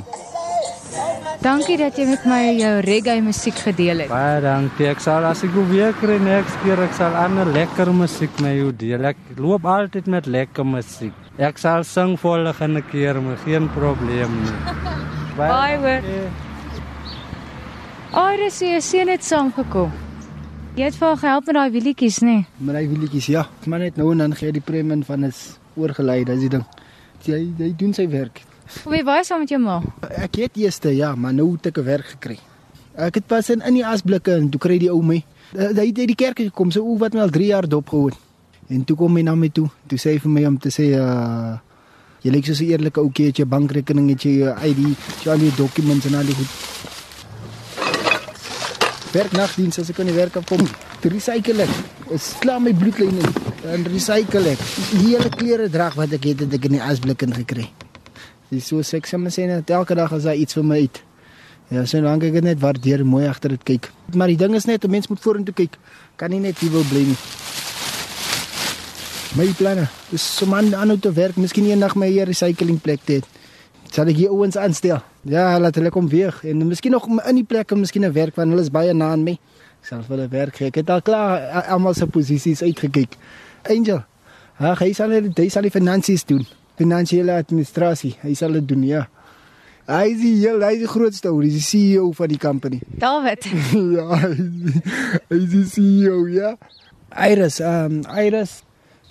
Dankie 1.43 1.77
dat 1.77 2.01
jy 2.01 2.07
met 2.09 2.25
my 2.25 2.39
jou 2.57 2.73
reggae 2.87 3.19
musiek 3.21 3.61
gedeel 3.61 4.07
het. 4.07 4.09
Baie 4.09 4.41
dankie. 4.41 4.89
Ek 4.89 5.05
sal 5.05 5.29
as 5.29 5.45
ek 5.45 5.53
weer 5.69 5.93
kry 6.01 6.17
next 6.25 6.57
keer 6.65 6.81
ek 6.87 6.97
sal 6.97 7.13
ander 7.21 7.53
lekker 7.53 7.93
musiek 7.93 8.41
met 8.41 8.57
jou 8.57 8.73
deel. 8.73 9.05
Ek 9.13 9.21
loop 9.37 9.69
altyd 9.69 10.09
met 10.09 10.25
lekker 10.25 10.65
musiek. 10.65 11.13
Ek 11.37 11.61
sal 11.61 11.85
sing 11.85 12.17
volgende 12.17 12.81
keer, 12.89 13.21
maar 13.21 13.37
geen 13.45 13.69
probleem 13.77 14.33
nie. 14.41 14.59
Baie 15.37 15.77
hoor. 15.77 16.13
Iris, 18.17 18.63
jy 18.65 18.79
sien 18.81 19.13
dit 19.13 19.23
saamgekom. 19.23 20.08
Jy 20.79 20.85
het 20.87 20.95
vir 20.95 21.09
haar 21.09 21.17
gehelp 21.19 21.47
met 21.49 21.55
daai 21.57 21.71
wielietjies, 21.73 22.17
nê? 22.23 22.33
Nee? 22.37 22.43
Maar 22.63 22.77
hy 22.79 22.85
wielietjies, 22.87 23.25
ja. 23.33 23.41
Maar 23.67 23.81
net 23.83 23.97
nou 23.99 24.13
en 24.13 24.21
dan 24.23 24.35
gee 24.39 24.53
die 24.55 24.61
premie 24.63 25.03
van 25.03 25.25
is 25.27 25.39
oorgelei, 25.75 26.21
dis 26.23 26.45
die 26.45 26.51
ding. 26.53 26.61
Hy 27.25 27.39
hy 27.57 27.67
doen 27.81 27.91
sy 27.97 28.05
werk. 28.07 28.39
Hoe 28.85 28.95
jy 28.95 29.01
baie 29.03 29.25
saam 29.27 29.43
met 29.43 29.51
jou 29.51 29.59
ma? 29.59 29.81
Ek 30.07 30.39
het 30.39 30.55
eerste 30.61 30.93
ja, 30.95 31.09
maar 31.19 31.35
nou 31.35 31.49
het 31.57 31.67
ek 31.67 31.81
'n 31.81 31.83
werk 31.83 32.05
gekry. 32.13 32.37
Ek 32.95 33.19
het 33.19 33.27
pas 33.27 33.49
in 33.49 33.61
in 33.61 33.73
die 33.73 33.85
asblikke 33.85 34.31
en 34.31 34.49
toe 34.49 34.59
kry 34.59 34.77
die 34.79 34.89
ou 34.89 35.01
my. 35.03 35.19
Hy 35.51 35.87
het 35.87 35.95
die 35.95 36.15
kerk 36.15 36.39
gekom, 36.39 36.71
so 36.71 36.85
o 36.85 36.95
wat 36.97 37.13
my 37.13 37.19
al 37.27 37.29
3 37.29 37.45
jaar 37.45 37.67
dop 37.67 37.89
gehou. 37.89 38.11
En 38.69 38.85
toe 38.85 38.95
kom 38.95 39.15
hy 39.15 39.23
na 39.23 39.35
my 39.35 39.49
toe. 39.49 39.67
Toe 39.87 39.97
sê 39.97 40.13
hy 40.13 40.19
vir 40.19 40.31
my 40.31 40.45
om 40.45 40.57
te 40.57 40.69
sê 40.69 40.95
uh 40.95 41.57
jy 42.23 42.31
lyk 42.31 42.45
so 42.45 42.53
'n 42.53 42.69
eerlike 42.69 42.99
ouetjie, 43.01 43.25
het 43.25 43.37
jy 43.37 43.45
bankrekening, 43.45 44.09
het 44.09 44.23
jy 44.23 44.47
ID, 44.63 44.95
jy 45.25 45.31
al 45.31 45.39
die 45.39 45.51
dokumente 45.57 46.07
en 46.07 46.15
al 46.15 46.25
die 46.25 46.35
goed. 46.35 46.98
Werk 49.09 49.31
nagdiens 49.33 49.79
as 49.81 49.89
ek 49.89 49.99
aan 50.03 50.11
die 50.11 50.13
werk 50.13 50.35
kom. 50.45 50.61
Te 51.01 51.09
recycle 51.09 51.63
ek. 51.65 51.71
Is 52.13 52.35
klaar 52.43 52.61
my 52.61 52.73
bloedlyn 52.77 53.17
in. 53.17 53.31
Dan 53.63 53.85
recycle 53.89 54.51
ek. 54.51 54.61
Die 54.91 55.07
hele 55.07 55.31
klere 55.33 55.69
drag 55.69 55.97
wat 55.97 56.13
ek 56.13 56.27
het, 56.29 56.43
het 56.45 56.53
ek 56.53 56.67
in 56.69 56.77
die 56.77 56.83
asblik 56.85 57.25
ingekry. 57.25 57.65
Dis 58.53 58.69
so 58.69 58.85
seks 58.85 59.15
maar 59.17 59.33
sê 59.33 59.47
net 59.49 59.69
elke 59.73 59.97
dag 59.97 60.13
as 60.13 60.27
hy 60.29 60.35
iets 60.43 60.57
vir 60.57 60.65
my 60.65 60.77
uit. 60.85 61.01
Ja, 61.73 61.85
so 61.89 62.01
lank 62.01 62.23
ek 62.25 62.37
net 62.45 62.61
waardeer 62.61 63.01
mooi 63.05 63.25
agter 63.29 63.53
dit 63.53 63.65
kyk. 63.73 63.89
Maar 64.13 64.29
die 64.29 64.37
ding 64.37 64.55
is 64.57 64.65
net 64.69 64.85
'n 64.85 64.91
mens 64.91 65.09
moet 65.09 65.21
vorentoe 65.21 65.53
kyk. 65.53 65.77
Kan 66.15 66.29
nie 66.29 66.39
net 66.39 66.57
hier 66.59 66.71
wil 66.71 66.85
bly 66.89 67.05
nie. 67.09 67.17
My 69.37 69.45
planne. 69.53 69.89
Dis 70.09 70.21
so 70.21 70.45
man 70.45 70.73
aanhou 70.73 70.97
te 70.97 71.11
werk, 71.13 71.35
miskien 71.37 71.65
eendag 71.65 71.95
my 71.95 72.07
hier 72.07 72.25
recycling 72.25 72.81
plek 72.81 73.01
het. 73.05 73.25
Sal 73.89 74.09
ek 74.11 74.19
hier 74.21 74.33
ouens 74.33 74.57
aanstel? 74.59 74.99
Ja, 75.25 75.57
laat 75.57 75.77
hulle 75.79 75.89
kom 75.89 76.09
weeg 76.11 76.43
en 76.45 76.67
miskien 76.69 76.93
nog 76.93 77.07
in 77.09 77.39
die 77.39 77.45
plekke 77.47 77.75
miskien 77.75 78.05
'n 78.05 78.13
werk 78.13 78.35
want 78.35 78.49
hulle 78.49 78.61
is 78.61 78.69
baie 78.69 78.93
na 78.93 79.11
aan 79.11 79.23
my. 79.23 79.33
Ek 79.81 79.85
sal 79.85 80.03
vir 80.03 80.17
hulle 80.17 80.29
werk 80.29 80.55
gee. 80.55 80.67
Ek 80.67 80.75
het 80.75 80.89
al 80.89 81.01
klaar 81.01 81.65
almal 81.67 81.93
se 81.93 82.05
posisies 82.05 82.61
uitgekyk. 82.61 83.17
Angel. 83.69 84.03
Ag, 84.59 84.79
hy 84.79 84.93
sal 84.93 85.09
hy 85.11 85.49
sal 85.49 85.63
die 85.63 85.71
finansies 85.71 86.25
doen. 86.25 86.45
Finansiële 86.77 87.31
administrasie. 87.31 88.15
Hy 88.21 88.33
sal 88.33 88.51
dit 88.51 88.67
doen, 88.67 88.83
ja. 88.83 89.07
Hy 89.87 90.05
is 90.11 90.21
die 90.21 90.35
heel, 90.35 90.61
hy 90.61 90.73
is 90.73 90.79
die 90.79 90.87
grootste 90.87 91.31
ou, 91.31 91.39
hy 91.41 91.47
is 91.47 91.53
die 91.53 91.65
CEO 91.65 92.11
van 92.11 92.27
die 92.27 92.37
company. 92.37 92.81
David. 93.05 93.45
ja, 93.97 94.19
hy 95.29 95.37
is 95.39 95.49
die 95.49 95.65
CEO, 95.65 96.27
ja. 96.27 96.55
Iris, 97.09 97.59
ehm 97.59 98.03
um, 98.05 98.17
Iris 98.21 98.59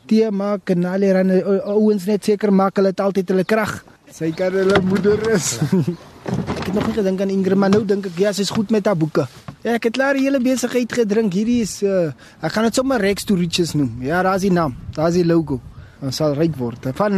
die 0.08 0.24
maak 0.32 0.70
en 0.72 0.86
al 0.88 1.02
die 1.04 1.10
rande 1.12 1.38
ouens 1.68 2.06
net 2.08 2.24
seker 2.24 2.52
maak 2.54 2.78
hulle 2.78 2.94
het 2.94 3.00
altyd 3.04 3.32
hulle 3.34 3.44
krag. 3.44 3.82
Sy 4.18 4.32
kan 4.34 4.50
hulle 4.50 4.80
moeder 4.82 5.20
is. 5.30 5.60
ek 5.62 6.64
het 6.64 6.72
nog 6.74 6.88
nie 6.88 6.94
gedink 6.96 7.20
aan 7.22 7.30
Ingrid, 7.30 7.54
maar 7.54 7.70
nou 7.70 7.84
dink 7.86 8.08
ek 8.08 8.16
ja, 8.18 8.32
sy's 8.34 8.50
goed 8.50 8.72
met 8.74 8.88
haar 8.90 8.98
boeke. 8.98 9.28
Ja, 9.62 9.76
ek 9.76 9.86
het 9.86 9.94
klaar 9.94 10.18
die 10.18 10.24
hele 10.24 10.40
besigheid 10.42 10.90
gedrink. 10.90 11.36
Hierdie 11.38 11.60
is 11.62 11.76
uh, 11.86 12.08
ek 12.42 12.56
gaan 12.56 12.66
dit 12.66 12.80
sommer 12.80 12.98
Rex 12.98 13.28
to 13.28 13.38
Riches 13.38 13.76
noem. 13.78 14.02
Ja, 14.02 14.24
daar's 14.26 14.42
die 14.42 14.50
naam. 14.50 14.74
Daar's 14.96 15.14
die 15.14 15.22
logo. 15.22 15.60
Ons 16.02 16.18
sal 16.18 16.34
ryk 16.34 16.58
word. 16.58 16.90
Van 16.98 17.14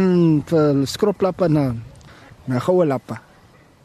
skroplappe 0.85 1.49
na 1.49 1.71
na 2.45 2.61
goue 2.61 2.85
lappe. 2.85 3.17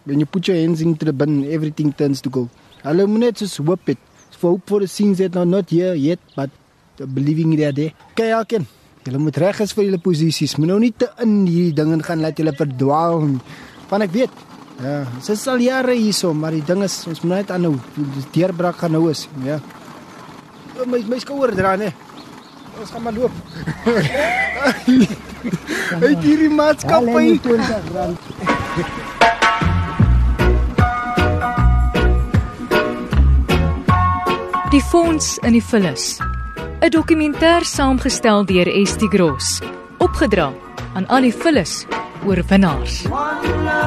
When 0.05 0.21
you 0.21 0.29
put 0.29 0.53
your 0.53 0.61
hands 0.61 0.85
into 0.85 1.09
the 1.09 1.17
bin, 1.17 1.41
everything 1.49 1.97
turns 1.97 2.21
to 2.21 2.29
gold. 2.29 2.53
Hulle 2.85 3.09
moet 3.09 3.31
net 3.31 3.47
so 3.49 3.65
hoop 3.65 3.89
het. 3.89 4.03
For 4.37 4.59
hope 4.59 4.69
for 4.69 4.85
the 4.85 4.93
scenes 4.93 5.25
that 5.25 5.41
are 5.41 5.49
not 5.49 5.73
here 5.73 5.97
yet, 5.97 6.21
but 6.37 6.53
believing 7.01 7.57
they 7.57 7.65
are 7.65 7.73
there. 7.73 7.97
Kyk 8.13 8.37
alkeen. 8.37 8.69
Julle 9.07 9.21
moet 9.23 9.37
reg 9.39 9.61
is 9.63 9.71
vir 9.77 9.85
julle 9.87 10.01
posisies. 10.03 10.57
Moet 10.59 10.73
nou 10.73 10.81
nie 10.83 10.91
te 10.91 11.07
in 11.23 11.47
hierdie 11.47 11.77
ding 11.79 12.03
gaan 12.03 12.19
laat 12.25 12.35
julle 12.41 12.51
verdwaal 12.59 13.21
nie. 13.23 13.39
Want 13.87 14.03
ek 14.03 14.11
weet, 14.17 14.33
ja, 14.83 15.07
dit 15.15 15.29
is 15.31 15.47
al 15.53 15.61
jare 15.63 15.95
hierso, 15.95 16.33
maar 16.35 16.51
die 16.57 16.65
ding 16.67 16.83
is 16.83 17.07
ons 17.07 17.23
moet 17.23 17.37
net 17.37 17.53
aanhou. 17.55 17.79
Die 17.95 18.25
deurbraak 18.35 18.83
gaan 18.83 18.93
nou 18.97 19.05
is, 19.13 19.29
ja. 19.47 19.61
My 20.91 20.99
my 21.07 21.19
skouer 21.23 21.55
dra 21.55 21.77
net. 21.79 21.95
Ons 22.81 22.91
gaan 22.91 23.03
maar 23.07 23.15
loop. 23.15 23.31
Hy 26.03 26.13
hierdie 26.27 26.51
maatskappy 26.51 27.39
20 27.47 27.95
rand. 27.95 28.19
Die 34.75 34.83
fonds 34.91 35.39
in 35.47 35.55
die 35.55 35.63
vullis. 35.63 36.19
'n 36.81 36.91
Dokumentêr 36.91 37.65
saamgestel 37.65 38.45
deur 38.45 38.69
Estie 38.69 39.09
Gross. 39.09 39.61
Opgedra 39.99 40.53
aan 40.95 41.07
al 41.09 41.23
die 41.25 41.33
vullis 41.33 41.87
oorwinnaars. 42.27 43.05
One 43.09 43.65
love, 43.65 43.86